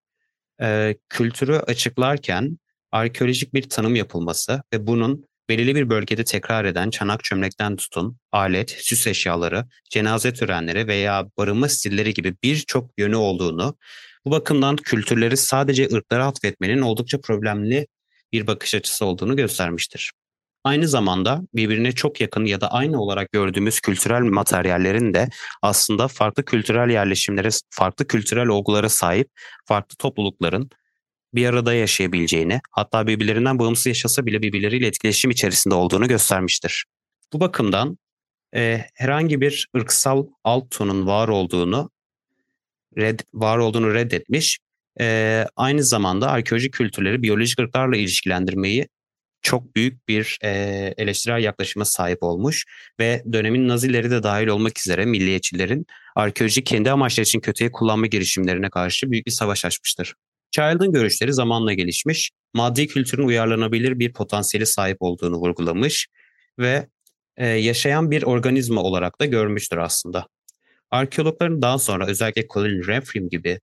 e, 0.61 0.97
kültürü 1.09 1.57
açıklarken 1.57 2.59
arkeolojik 2.95 3.55
bir 3.55 3.69
tanım 3.69 3.95
yapılması 3.95 4.63
ve 4.73 4.87
bunun 4.87 5.25
belirli 5.49 5.75
bir 5.75 5.91
bölgede 5.91 6.25
tekrar 6.25 6.65
eden 6.65 6.91
çanak 6.91 7.25
çömlekten 7.25 7.77
tutun, 7.77 8.19
alet, 8.33 8.71
süs 8.71 9.07
eşyaları, 9.07 9.65
cenaze 9.91 10.33
törenleri 10.33 10.87
veya 10.87 11.27
barınma 11.39 11.69
stilleri 11.69 12.15
gibi 12.15 12.37
birçok 12.43 12.91
yönü 12.99 13.17
olduğunu, 13.17 13.77
bu 14.25 14.31
bakımdan 14.31 14.77
kültürleri 14.77 15.37
sadece 15.37 15.89
ırklara 15.93 16.27
atfetmenin 16.27 16.81
oldukça 16.81 17.21
problemli 17.21 17.87
bir 18.33 18.47
bakış 18.47 18.75
açısı 18.75 19.05
olduğunu 19.05 19.37
göstermiştir. 19.37 20.13
Aynı 20.65 20.89
zamanda 20.89 21.41
birbirine 21.55 21.93
çok 21.93 22.21
yakın 22.21 22.45
ya 22.45 22.61
da 22.61 22.73
aynı 22.73 23.01
olarak 23.01 23.33
gördüğümüz 23.33 23.81
kültürel 23.81 24.21
materyallerin 24.23 25.15
de 25.15 25.29
aslında 25.63 26.09
farklı 26.09 26.45
kültürel 26.45 26.91
yerleşimlere, 26.91 27.49
farklı 27.71 28.07
kültürel 28.07 28.47
olgulara 28.47 28.89
sahip 28.89 29.29
farklı 29.67 29.97
toplulukların 29.97 30.71
bir 31.35 31.47
arada 31.47 31.75
yaşayabileceğini, 31.75 32.61
hatta 32.71 33.07
birbirlerinden 33.07 33.59
bağımsız 33.59 33.87
yaşasa 33.87 34.27
bile 34.27 34.43
birbirleriyle 34.43 34.87
etkileşim 34.87 35.31
içerisinde 35.31 35.75
olduğunu 35.75 36.09
göstermiştir. 36.09 36.85
Bu 37.33 37.41
bakımdan 37.41 37.99
e, 38.55 38.85
herhangi 38.95 39.41
bir 39.41 39.69
ırksal 39.77 40.27
alt 40.45 40.71
tonun 40.71 41.07
var 41.07 41.29
olduğunu 41.29 41.91
red, 42.99 43.21
var 43.35 43.59
olduğunu 43.59 43.95
reddetmiş. 43.95 44.59
E, 45.01 45.47
aynı 45.57 45.83
zamanda 45.83 46.31
arkeolojik 46.31 46.73
kültürleri 46.73 47.23
biyolojik 47.23 47.61
ırklarla 47.61 47.97
ilişkilendirmeyi 47.97 48.89
çok 49.43 49.77
büyük 49.77 50.09
bir 50.09 50.39
e, 50.43 50.49
eleştirel 50.99 51.43
yaklaşıma 51.43 51.85
sahip 51.85 52.23
olmuş 52.23 52.65
ve 53.01 53.23
dönemin 53.33 53.69
Nazileri 53.69 54.11
de 54.11 54.23
dahil 54.23 54.47
olmak 54.47 54.79
üzere 54.79 55.05
milliyetçilerin 55.05 55.87
arkeoloji 56.17 56.65
kendi 56.65 56.91
amaçları 56.91 57.25
için 57.25 57.41
kötüye 57.41 57.73
kullanma 57.73 58.07
girişimlerine 58.07 58.71
karşı 58.71 59.11
büyük 59.11 59.27
bir 59.27 59.31
savaş 59.31 59.65
açmıştır. 59.65 60.15
Child'ın 60.55 60.93
görüşleri 60.93 61.33
zamanla 61.33 61.73
gelişmiş, 61.73 62.31
maddi 62.55 62.87
kültürün 62.87 63.27
uyarlanabilir 63.27 63.99
bir 63.99 64.13
potansiyeli 64.13 64.67
sahip 64.67 64.97
olduğunu 65.01 65.37
vurgulamış 65.37 66.09
ve 66.59 66.89
e, 67.37 67.47
yaşayan 67.47 68.11
bir 68.11 68.23
organizma 68.23 68.83
olarak 68.83 69.21
da 69.21 69.25
görmüştür 69.25 69.77
aslında. 69.77 70.27
Arkeologların 70.91 71.63
daha 71.63 71.79
sonra 71.79 72.07
özellikle 72.07 72.47
Colin 72.49 72.87
Refrim 72.87 73.29
gibi 73.29 73.61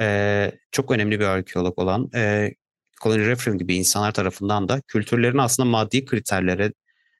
e, 0.00 0.52
çok 0.72 0.90
önemli 0.90 1.20
bir 1.20 1.24
arkeolog 1.24 1.78
olan 1.78 2.10
e, 2.14 2.54
Colin 3.02 3.24
Refrim 3.24 3.58
gibi 3.58 3.74
insanlar 3.74 4.12
tarafından 4.12 4.68
da 4.68 4.80
kültürlerin 4.88 5.38
aslında 5.38 5.68
maddi 5.68 6.04
kriterlere 6.04 6.72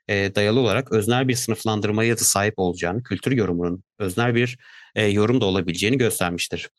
e, 0.09 0.35
dayalı 0.35 0.61
olarak 0.61 0.92
öznel 0.92 1.28
bir 1.28 1.35
sınıflandırmaya 1.35 2.14
da 2.14 2.24
sahip 2.24 2.54
olacağını, 2.56 3.02
kültür 3.02 3.33
yorumunun 3.33 3.83
öznel 3.98 4.35
bir 4.35 4.59
e, 4.94 5.06
yorum 5.06 5.40
da 5.40 5.44
olabileceğini 5.44 5.98
göstermiştir. 5.98 6.70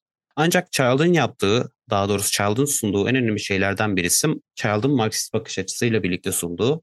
Ancak 0.44 0.72
Child'ın 0.72 1.14
yaptığı, 1.14 1.72
daha 1.90 2.10
doğrusu 2.10 2.32
Child'ın 2.32 2.66
sunduğu 2.66 3.10
en 3.10 3.16
önemli 3.16 3.40
şeylerden 3.40 3.96
birisi 3.96 4.28
Child'ın 4.56 4.92
Marksist 4.92 5.34
bakış 5.34 5.60
açısıyla 5.60 6.04
birlikte 6.04 6.32
sunduğu 6.32 6.82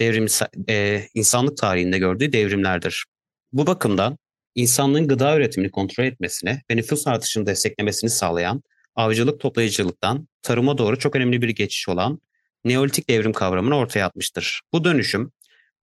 devrim, 0.00 0.26
e, 0.68 1.02
insanlık 1.14 1.56
tarihinde 1.56 1.98
gördüğü 1.98 2.32
devrimlerdir. 2.32 3.04
Bu 3.52 3.66
bakımdan 3.66 4.18
insanlığın 4.54 5.08
gıda 5.08 5.36
üretimini 5.36 5.70
kontrol 5.70 6.04
etmesine 6.04 6.62
ve 6.70 6.76
nüfus 6.76 7.06
artışını 7.06 7.46
desteklemesini 7.46 8.10
sağlayan 8.10 8.62
avcılık 8.96 9.40
toplayıcılıktan 9.40 10.28
tarıma 10.42 10.78
doğru 10.78 10.98
çok 10.98 11.16
önemli 11.16 11.42
bir 11.42 11.48
geçiş 11.48 11.88
olan 11.88 12.20
Neolitik 12.64 13.08
devrim 13.08 13.32
kavramını 13.32 13.76
ortaya 13.76 14.06
atmıştır. 14.06 14.60
Bu 14.72 14.84
dönüşüm 14.84 15.32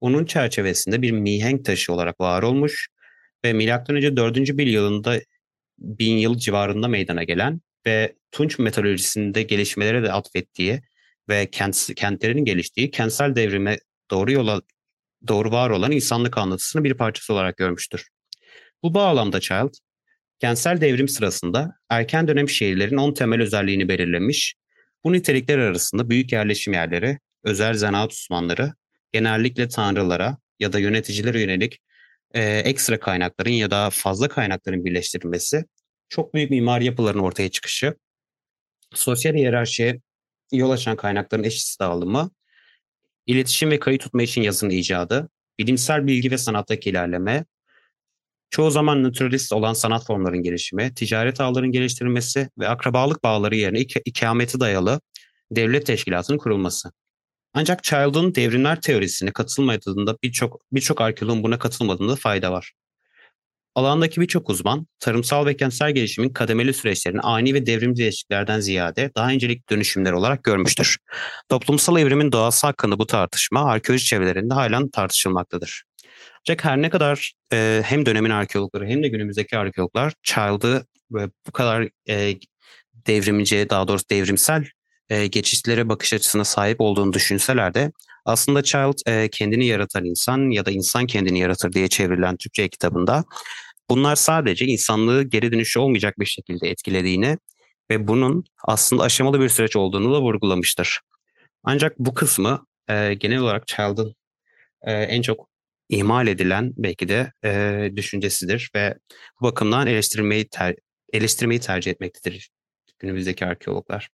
onun 0.02 0.26
çerçevesinde 0.26 1.02
bir 1.02 1.12
mihenk 1.12 1.66
taşı 1.66 1.94
olarak 1.94 2.20
var 2.22 2.44
olmuş 2.44 2.88
ve 3.46 3.54
M.Ö. 3.54 4.16
4. 4.16 4.38
bin 4.38 4.68
yılında 4.68 5.20
bin 5.84 6.18
yıl 6.18 6.38
civarında 6.38 6.88
meydana 6.88 7.24
gelen 7.24 7.62
ve 7.86 8.16
Tunç 8.32 8.60
metalolojisinde 8.60 9.44
gelişmelere 9.44 10.04
de 10.04 10.12
atfettiği 10.12 10.82
ve 11.30 11.52
kent, 11.52 11.90
kentlerin 11.96 12.46
geliştiği 12.46 12.92
kentsel 12.92 13.36
devrime 13.36 13.80
doğru 14.12 14.32
yola 14.32 14.62
doğru 15.28 15.52
var 15.52 15.70
olan 15.70 15.92
insanlık 15.92 16.38
anlatısının 16.38 16.84
bir 16.84 16.94
parçası 16.94 17.34
olarak 17.34 17.58
görmüştür. 17.58 18.08
Bu 18.84 18.94
bağlamda 18.94 19.40
Child, 19.40 19.74
kentsel 20.40 20.82
devrim 20.82 21.08
sırasında 21.08 21.72
erken 21.90 22.28
dönem 22.28 22.50
şehirlerin 22.50 22.98
10 22.98 23.14
temel 23.14 23.42
özelliğini 23.42 23.90
belirlemiş. 23.90 24.56
Bu 25.04 25.14
nitelikler 25.14 25.58
arasında 25.58 26.10
büyük 26.10 26.32
yerleşim 26.32 26.74
yerleri, 26.74 27.20
özel 27.44 27.74
zanaat 27.74 28.14
uzmanları, 28.14 28.74
genellikle 29.12 29.68
tanrılara 29.68 30.38
ya 30.60 30.74
da 30.74 30.80
yöneticilere 30.80 31.42
yönelik 31.42 31.80
e, 32.34 32.44
ekstra 32.44 33.00
kaynakların 33.00 33.52
ya 33.52 33.72
da 33.72 33.90
fazla 33.90 34.28
kaynakların 34.28 34.86
birleştirilmesi, 34.86 35.66
çok 36.14 36.34
büyük 36.34 36.50
mimar 36.50 36.82
yapıların 36.82 37.20
ortaya 37.20 37.50
çıkışı, 37.50 37.96
sosyal 38.94 39.34
hiyerarşiye 39.34 40.02
yol 40.52 40.72
açan 40.72 40.96
kaynakların 40.96 41.44
eşit 41.44 41.80
dağılımı, 41.80 42.32
iletişim 43.26 43.72
ve 43.72 43.80
kayıt 43.80 44.02
tutma 44.02 44.24
için 44.24 44.42
yazının 44.42 44.72
icadı, 44.72 45.30
bilimsel 45.60 46.08
bilgi 46.08 46.32
ve 46.32 46.38
sanattaki 46.38 46.90
ilerleme, 46.90 47.46
çoğu 48.50 48.72
zaman 48.72 49.04
naturalist 49.04 49.54
olan 49.54 49.74
sanat 49.74 50.06
formlarının 50.06 50.44
gelişimi, 50.44 50.94
ticaret 50.94 51.42
ağlarının 51.42 51.72
geliştirilmesi 51.72 52.50
ve 52.60 52.68
akrabalık 52.68 53.24
bağları 53.24 53.56
yerine 53.56 53.80
ik- 53.80 54.02
ikameti 54.06 54.60
dayalı 54.60 55.02
devlet 55.52 55.86
teşkilatının 55.86 56.38
kurulması. 56.38 56.92
Ancak 57.54 57.84
Child'ın 57.84 58.36
devrimler 58.36 58.82
teorisine 58.82 59.32
katılmadığında 59.32 60.18
birçok 60.24 60.62
birçok 60.72 61.02
arkeoloğun 61.02 61.44
buna 61.44 61.60
katılmadığında 61.60 62.16
fayda 62.16 62.52
var. 62.52 62.74
Alandaki 63.76 64.22
birçok 64.22 64.50
uzman, 64.50 64.88
tarımsal 65.00 65.46
ve 65.46 65.58
kentsel 65.58 65.92
gelişimin 65.92 66.30
kademeli 66.30 66.74
süreçlerini 66.74 67.20
ani 67.22 67.54
ve 67.54 67.66
devrimci 67.66 68.02
değişikliklerden 68.02 68.60
ziyade 68.60 69.12
daha 69.16 69.32
incelik 69.32 69.70
dönüşümler 69.70 70.12
olarak 70.12 70.44
görmüştür. 70.44 70.98
Toplumsal 71.50 72.00
evrimin 72.00 72.32
doğası 72.32 72.68
hakkında 72.68 73.00
bu 73.00 73.08
tartışma 73.08 73.66
arkeoloji 73.66 74.06
çevrelerinde 74.06 74.54
halen 74.54 74.90
tartışılmaktadır. 74.90 75.84
Ancak 76.40 76.66
her 76.66 76.82
ne 76.82 76.90
kadar 76.90 77.34
e, 77.54 77.82
hem 77.86 78.06
dönemin 78.06 78.30
arkeologları 78.30 78.88
hem 78.88 79.04
de 79.04 79.08
günümüzdeki 79.08 79.58
arkeologlar 79.58 80.14
Child'ı 80.24 80.86
e, 81.20 81.30
bu 81.48 81.52
kadar 81.52 81.90
e, 82.10 82.36
devrimci, 83.08 83.68
daha 83.70 83.88
doğrusu 83.88 84.06
devrimsel 84.10 84.66
e, 85.10 85.28
geçişlere 85.28 85.90
bakış 85.90 86.14
açısına 86.14 86.44
sahip 86.44 86.82
olduğunu 86.82 87.14
düşünseler 87.14 87.74
de 87.74 87.92
aslında 88.26 88.64
Child 88.64 88.98
e, 89.08 89.30
kendini 89.30 89.66
yaratan 89.66 90.06
insan 90.06 90.52
ya 90.52 90.66
da 90.66 90.72
insan 90.72 91.06
kendini 91.08 91.40
yaratır 91.40 91.74
diye 91.74 91.88
çevrilen 91.88 92.38
Türkçe 92.38 92.70
kitabında 92.70 93.24
bunlar 93.90 94.16
sadece 94.16 94.66
insanlığı 94.66 95.24
geri 95.24 95.52
dönüşü 95.52 95.80
olmayacak 95.80 96.20
bir 96.20 96.26
şekilde 96.26 96.70
etkilediğini 96.70 97.38
ve 97.90 98.08
bunun 98.08 98.44
aslında 98.64 99.04
aşamalı 99.04 99.40
bir 99.40 99.50
süreç 99.50 99.76
olduğunu 99.76 100.14
da 100.14 100.22
vurgulamıştır. 100.22 101.00
Ancak 101.64 102.00
bu 102.00 102.14
kısmı 102.14 102.66
e, 102.90 103.14
genel 103.14 103.40
olarak 103.40 103.68
Child'ın 103.68 104.16
e, 104.82 104.92
en 104.92 105.22
çok 105.22 105.48
ihmal 105.90 106.28
edilen 106.28 106.74
belki 106.78 107.10
de 107.10 107.32
e, 107.46 107.90
düşüncesidir 107.96 108.72
ve 108.76 108.96
bu 109.42 109.46
bakımdan 109.46 109.88
eleştirmeyi 109.88 110.48
ter, 110.50 110.76
eleştirmeyi 111.14 111.60
tercih 111.60 111.92
etmektedir 111.92 112.50
günümüzdeki 113.00 113.46
arkeologlar. 113.46 114.10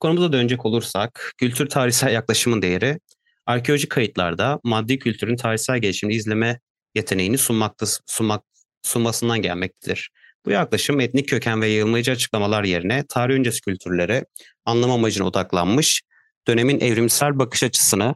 Konumuza 0.00 0.32
dönecek 0.32 0.66
olursak, 0.66 1.32
kültür 1.38 1.68
tarihsel 1.68 2.12
yaklaşımın 2.12 2.62
değeri, 2.62 2.98
arkeolojik 3.46 3.90
kayıtlarda 3.90 4.60
maddi 4.64 4.98
kültürün 4.98 5.36
tarihsel 5.36 5.78
gelişimini 5.78 6.16
izleme 6.16 6.60
yeteneğini 6.94 7.38
sunmakta, 7.38 7.86
sunmak, 8.06 8.42
sunmasından 8.82 9.42
gelmektedir. 9.42 10.10
Bu 10.46 10.50
yaklaşım 10.50 11.00
etnik 11.00 11.28
köken 11.28 11.62
ve 11.62 11.66
yayılmacı 11.66 12.12
açıklamalar 12.12 12.64
yerine 12.64 13.04
tarih 13.08 13.34
öncesi 13.34 13.60
kültürlere 13.60 14.24
anlam 14.64 14.90
amacına 14.90 15.26
odaklanmış, 15.26 16.02
dönemin 16.48 16.80
evrimsel 16.80 17.38
bakış 17.38 17.62
açısını 17.62 18.14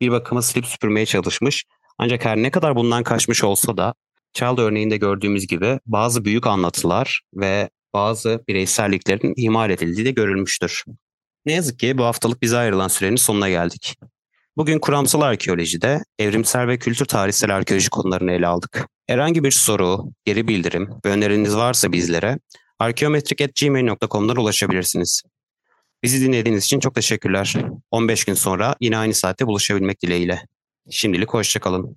bir 0.00 0.10
bakıma 0.10 0.42
silip 0.42 0.66
süpürmeye 0.66 1.06
çalışmış. 1.06 1.64
Ancak 1.98 2.24
her 2.24 2.36
ne 2.36 2.50
kadar 2.50 2.76
bundan 2.76 3.02
kaçmış 3.02 3.44
olsa 3.44 3.76
da 3.76 3.94
Child 4.32 4.58
örneğinde 4.58 4.96
gördüğümüz 4.96 5.46
gibi 5.46 5.78
bazı 5.86 6.24
büyük 6.24 6.46
anlatılar 6.46 7.20
ve 7.34 7.70
bazı 7.92 8.44
bireyselliklerin 8.48 9.34
ihmal 9.36 9.70
edildiği 9.70 10.06
de 10.06 10.10
görülmüştür. 10.10 10.84
Ne 11.46 11.52
yazık 11.52 11.78
ki 11.78 11.98
bu 11.98 12.04
haftalık 12.04 12.42
bize 12.42 12.56
ayrılan 12.56 12.88
sürenin 12.88 13.16
sonuna 13.16 13.48
geldik. 13.48 13.96
Bugün 14.56 14.78
kuramsal 14.78 15.20
arkeolojide 15.20 16.04
evrimsel 16.18 16.68
ve 16.68 16.78
kültür 16.78 17.06
tarihsel 17.06 17.56
arkeoloji 17.56 17.90
konularını 17.90 18.32
ele 18.32 18.46
aldık. 18.46 18.86
Herhangi 19.06 19.44
bir 19.44 19.50
soru, 19.50 20.04
geri 20.24 20.48
bildirim 20.48 20.90
ve 21.04 21.08
öneriniz 21.08 21.56
varsa 21.56 21.92
bizlere 21.92 22.38
arkeometrik.gmail.com'dan 22.78 24.36
ulaşabilirsiniz. 24.36 25.22
Bizi 26.02 26.26
dinlediğiniz 26.26 26.64
için 26.64 26.80
çok 26.80 26.94
teşekkürler. 26.94 27.56
15 27.90 28.24
gün 28.24 28.34
sonra 28.34 28.76
yine 28.80 28.96
aynı 28.98 29.14
saatte 29.14 29.46
buluşabilmek 29.46 30.02
dileğiyle. 30.02 30.42
Şimdilik 30.90 31.28
hoşçakalın. 31.28 31.96